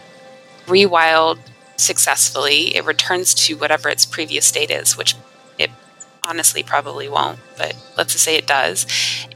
rewild 0.67 1.39
successfully, 1.77 2.75
it 2.77 2.85
returns 2.85 3.35
to 3.35 3.57
whatever 3.57 3.89
its 3.89 4.07
previous 4.07 4.47
state 4.47 4.71
is, 4.71 4.97
which 4.97 5.15
honestly 6.29 6.63
probably 6.63 7.09
won't, 7.09 7.39
but 7.57 7.75
let's 7.97 8.13
just 8.13 8.25
say 8.25 8.37
it 8.37 8.47
does, 8.47 8.87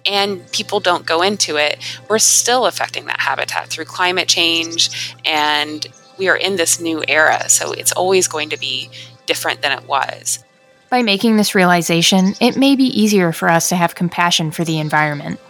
and 0.05 0.51
people 0.53 0.79
don't 0.79 1.07
go 1.07 1.23
into 1.23 1.57
it, 1.57 1.79
we're 2.09 2.19
still 2.19 2.67
affecting 2.67 3.07
that 3.07 3.21
habitat 3.21 3.69
through 3.69 3.87
climate 3.87 4.29
change 4.29 5.15
and 5.25 5.87
we 6.19 6.29
are 6.29 6.37
in 6.37 6.57
this 6.57 6.79
new 6.79 7.03
era. 7.09 7.49
So 7.49 7.73
it's 7.73 7.93
always 7.93 8.29
going 8.29 8.51
to 8.51 8.59
be 8.59 8.91
different 9.27 9.63
than 9.63 9.77
it 9.77 9.89
was. 9.89 10.45
By 10.91 11.03
making 11.03 11.37
this 11.37 11.55
realization, 11.55 12.35
it 12.41 12.57
may 12.57 12.77
be 12.77 12.85
easier 12.85 13.33
for 13.33 13.49
us 13.49 13.71
to 13.71 13.77
have 13.77 13.95
compassion 13.95 14.51
for 14.51 14.63
the 14.63 14.79
environment. 14.79 15.41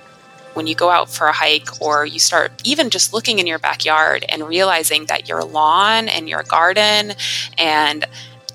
When 0.55 0.67
you 0.67 0.75
go 0.75 0.91
out 0.91 1.11
for 1.11 1.27
a 1.27 1.33
hike 1.33 1.81
or 1.81 2.07
you 2.07 2.21
start 2.21 2.53
even 2.65 2.91
just 2.91 3.13
looking 3.13 3.39
in 3.39 3.47
your 3.47 3.59
backyard 3.59 4.25
and 4.29 4.47
realizing 4.47 5.07
that 5.07 5.29
your 5.29 5.43
lawn 5.43 6.09
and 6.09 6.29
your 6.29 6.43
garden 6.45 7.15
and 7.59 8.05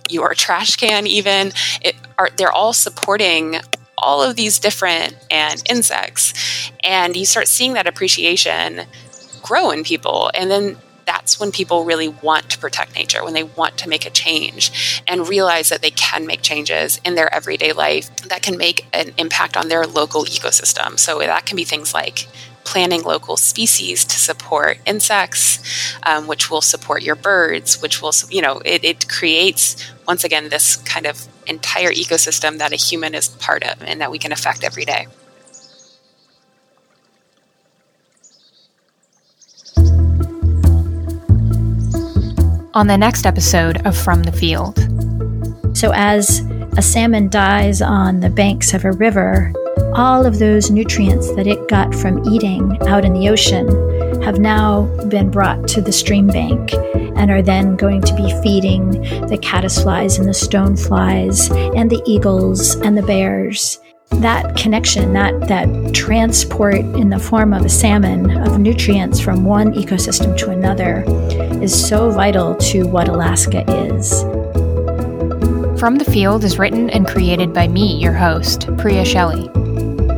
your 0.10 0.34
trash 0.34 0.78
can 0.78 1.06
even 1.08 1.52
it 1.82 1.96
are 2.18 2.30
they're 2.38 2.52
all 2.52 2.74
supporting 2.74 3.58
all 3.98 4.22
of 4.22 4.36
these 4.36 4.60
different 4.60 5.18
and 5.32 5.64
insects 5.70 6.72
and 6.84 7.16
you 7.16 7.26
start 7.26 7.48
seeing 7.48 7.74
that 7.74 7.88
appreciation 7.88 8.82
grow 9.42 9.72
in 9.72 9.84
people 9.84 10.30
and 10.36 10.52
then 10.52 10.78
that's 11.08 11.40
when 11.40 11.52
people 11.52 11.86
really 11.86 12.10
want 12.10 12.50
to 12.52 12.60
protect 12.60 12.94
nature, 12.94 13.24
when 13.24 13.34
they 13.34 13.44
want 13.44 13.78
to 13.78 13.90
make 13.90 14.06
a 14.06 14.10
change 14.10 15.02
and 15.08 15.28
realize 15.28 15.70
that 15.70 15.82
they 15.82 15.90
can 15.90 16.28
make 16.28 16.42
changes 16.42 17.00
in 17.04 17.16
their 17.16 17.34
everyday 17.34 17.72
life 17.72 18.14
that 18.28 18.44
can 18.44 18.58
make 18.58 18.86
an 18.94 19.14
impact 19.18 19.56
on 19.56 19.70
their 19.70 19.88
local 19.88 20.26
ecosystem. 20.26 21.00
So 21.00 21.20
that 21.20 21.46
can 21.46 21.56
be 21.56 21.64
things 21.64 21.94
like 21.94 22.28
planting 22.66 23.04
local 23.04 23.38
species 23.38 24.04
to 24.04 24.20
support 24.20 24.78
insects, 24.86 25.96
um, 26.04 26.28
which 26.28 26.52
will 26.52 26.62
support 26.62 27.02
your 27.02 27.16
birds, 27.16 27.82
which 27.82 28.02
will, 28.02 28.12
you 28.30 28.42
know, 28.42 28.62
it, 28.66 28.84
it 28.84 29.08
creates, 29.08 29.82
once 30.08 30.24
again, 30.24 30.50
this 30.50 30.78
kind 30.78 31.06
of 31.06 31.28
entire 31.48 31.92
ecosystem 31.92 32.58
that 32.60 32.72
a 32.72 32.78
human 32.78 33.14
is 33.14 33.28
part 33.28 33.64
of 33.64 33.84
and 33.84 34.00
that 34.02 34.10
we 34.10 34.18
can 34.18 34.32
affect 34.32 34.64
every 34.64 34.86
day. 34.86 35.08
on 42.78 42.86
the 42.86 42.96
next 42.96 43.26
episode 43.26 43.84
of 43.88 43.98
From 43.98 44.22
the 44.22 44.32
Field. 44.32 44.78
So, 45.76 45.92
as 45.96 46.42
a 46.78 46.82
salmon 46.84 47.28
dies 47.28 47.82
on 47.82 48.20
the 48.20 48.30
banks 48.30 48.72
of 48.76 48.86
a 48.86 48.92
river, 48.92 49.52
all 49.96 50.28
of 50.28 50.38
those 50.38 50.70
nutrients 50.70 51.34
that 51.34 51.48
it 51.48 51.68
got 51.70 51.96
from 51.96 52.24
eating 52.32 52.78
out 52.88 53.04
in 53.04 53.14
the 53.14 53.30
ocean 53.30 53.68
have 54.22 54.38
now 54.38 54.84
been 55.08 55.32
brought 55.32 55.68
to 55.70 55.82
the 55.82 55.92
stream 55.92 56.28
bank 56.28 56.72
and 57.18 57.32
are 57.32 57.42
then 57.42 57.76
going 57.76 58.02
to 58.02 58.16
be 58.16 58.30
feeding 58.42 58.92
the 58.92 59.40
caddisflies 59.42 60.20
and 60.20 60.28
the 60.28 60.32
stoneflies 60.32 61.50
and 61.76 61.90
the 61.90 62.02
eagles 62.06 62.76
and 62.76 62.98
the 62.98 63.04
bears. 63.04 63.80
That 64.12 64.56
connection, 64.56 65.14
that, 65.14 65.48
that 65.48 65.94
transport 65.94 66.76
in 66.76 67.10
the 67.10 67.20
form 67.20 67.54
of 67.54 67.66
a 67.66 67.70
salmon 67.70 68.38
of 68.48 68.58
nutrients 68.58 69.20
from 69.20 69.44
one 69.44 69.74
ecosystem 69.74 70.38
to 70.38 70.52
another 70.52 71.04
is 71.62 71.88
so 71.88 72.10
vital 72.12 72.56
to 72.56 72.88
what 72.88 73.10
Alaska 73.10 73.64
is. 73.70 74.22
From 75.80 75.98
the 75.98 76.10
Field 76.10 76.44
is 76.44 76.58
written 76.58 76.90
and 76.90 77.06
created 77.06 77.54
by 77.54 77.68
me, 77.68 77.98
your 77.98 78.14
host, 78.14 78.68
Priya 78.78 79.06
Shelley. 79.06 79.50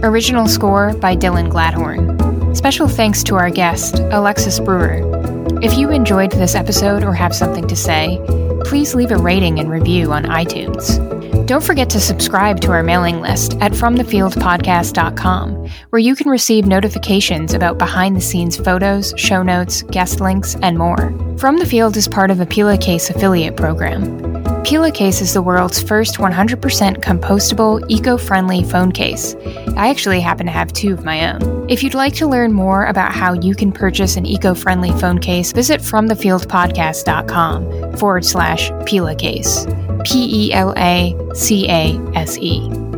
Original 0.03 0.47
score 0.47 0.93
by 0.93 1.15
Dylan 1.17 1.51
Gladhorn. 1.51 2.55
Special 2.55 2.87
thanks 2.87 3.23
to 3.23 3.35
our 3.35 3.49
guest, 3.49 3.99
Alexis 4.11 4.59
Brewer. 4.59 5.18
If 5.61 5.77
you 5.77 5.89
enjoyed 5.89 6.31
this 6.31 6.55
episode 6.55 7.03
or 7.03 7.13
have 7.13 7.35
something 7.35 7.67
to 7.67 7.75
say, 7.75 8.17
please 8.63 8.95
leave 8.95 9.11
a 9.11 9.17
rating 9.17 9.59
and 9.59 9.69
review 9.69 10.13
on 10.13 10.23
iTunes. 10.23 11.05
Don't 11.47 11.63
forget 11.63 11.89
to 11.89 11.99
subscribe 11.99 12.61
to 12.61 12.71
our 12.71 12.81
mailing 12.81 13.19
list 13.19 13.57
at 13.59 13.73
FromTheFieldPodcast.com, 13.73 15.69
where 15.89 15.99
you 15.99 16.15
can 16.15 16.29
receive 16.29 16.65
notifications 16.65 17.53
about 17.53 17.77
behind 17.77 18.15
the 18.15 18.21
scenes 18.21 18.55
photos, 18.55 19.13
show 19.17 19.43
notes, 19.43 19.81
guest 19.83 20.21
links, 20.21 20.55
and 20.61 20.77
more. 20.77 21.13
From 21.37 21.57
the 21.57 21.65
Field 21.65 21.97
is 21.97 22.07
part 22.07 22.31
of 22.31 22.39
a 22.39 22.45
Case 22.45 23.09
affiliate 23.09 23.57
program. 23.57 24.28
Case 24.69 25.21
is 25.21 25.33
the 25.33 25.41
world's 25.41 25.81
first 25.81 26.17
100% 26.17 26.97
compostable, 26.97 27.83
eco 27.89 28.17
friendly 28.17 28.63
phone 28.63 28.91
case. 28.91 29.33
I 29.75 29.89
actually 29.89 30.19
happen 30.19 30.45
to 30.45 30.51
have 30.51 30.71
two 30.73 30.93
of 30.93 31.03
my 31.03 31.33
own. 31.33 31.67
If 31.67 31.81
you'd 31.81 31.95
like 31.95 32.13
to 32.15 32.27
learn 32.27 32.53
more 32.53 32.85
about 32.85 33.11
how 33.11 33.33
you 33.33 33.55
can 33.55 33.71
purchase 33.71 34.15
an 34.15 34.27
eco 34.27 34.53
friendly 34.53 34.91
phone 34.99 35.17
case, 35.17 35.53
visit 35.53 35.81
FromTheFieldPodcast.com 35.81 37.97
forward 37.97 38.25
slash 38.25 38.69
Pelacase. 38.69 40.05
P 40.05 40.47
E 40.47 40.53
L 40.53 40.75
A 40.77 41.17
C 41.33 41.67
A 41.67 41.99
S 42.13 42.37
E. 42.37 42.88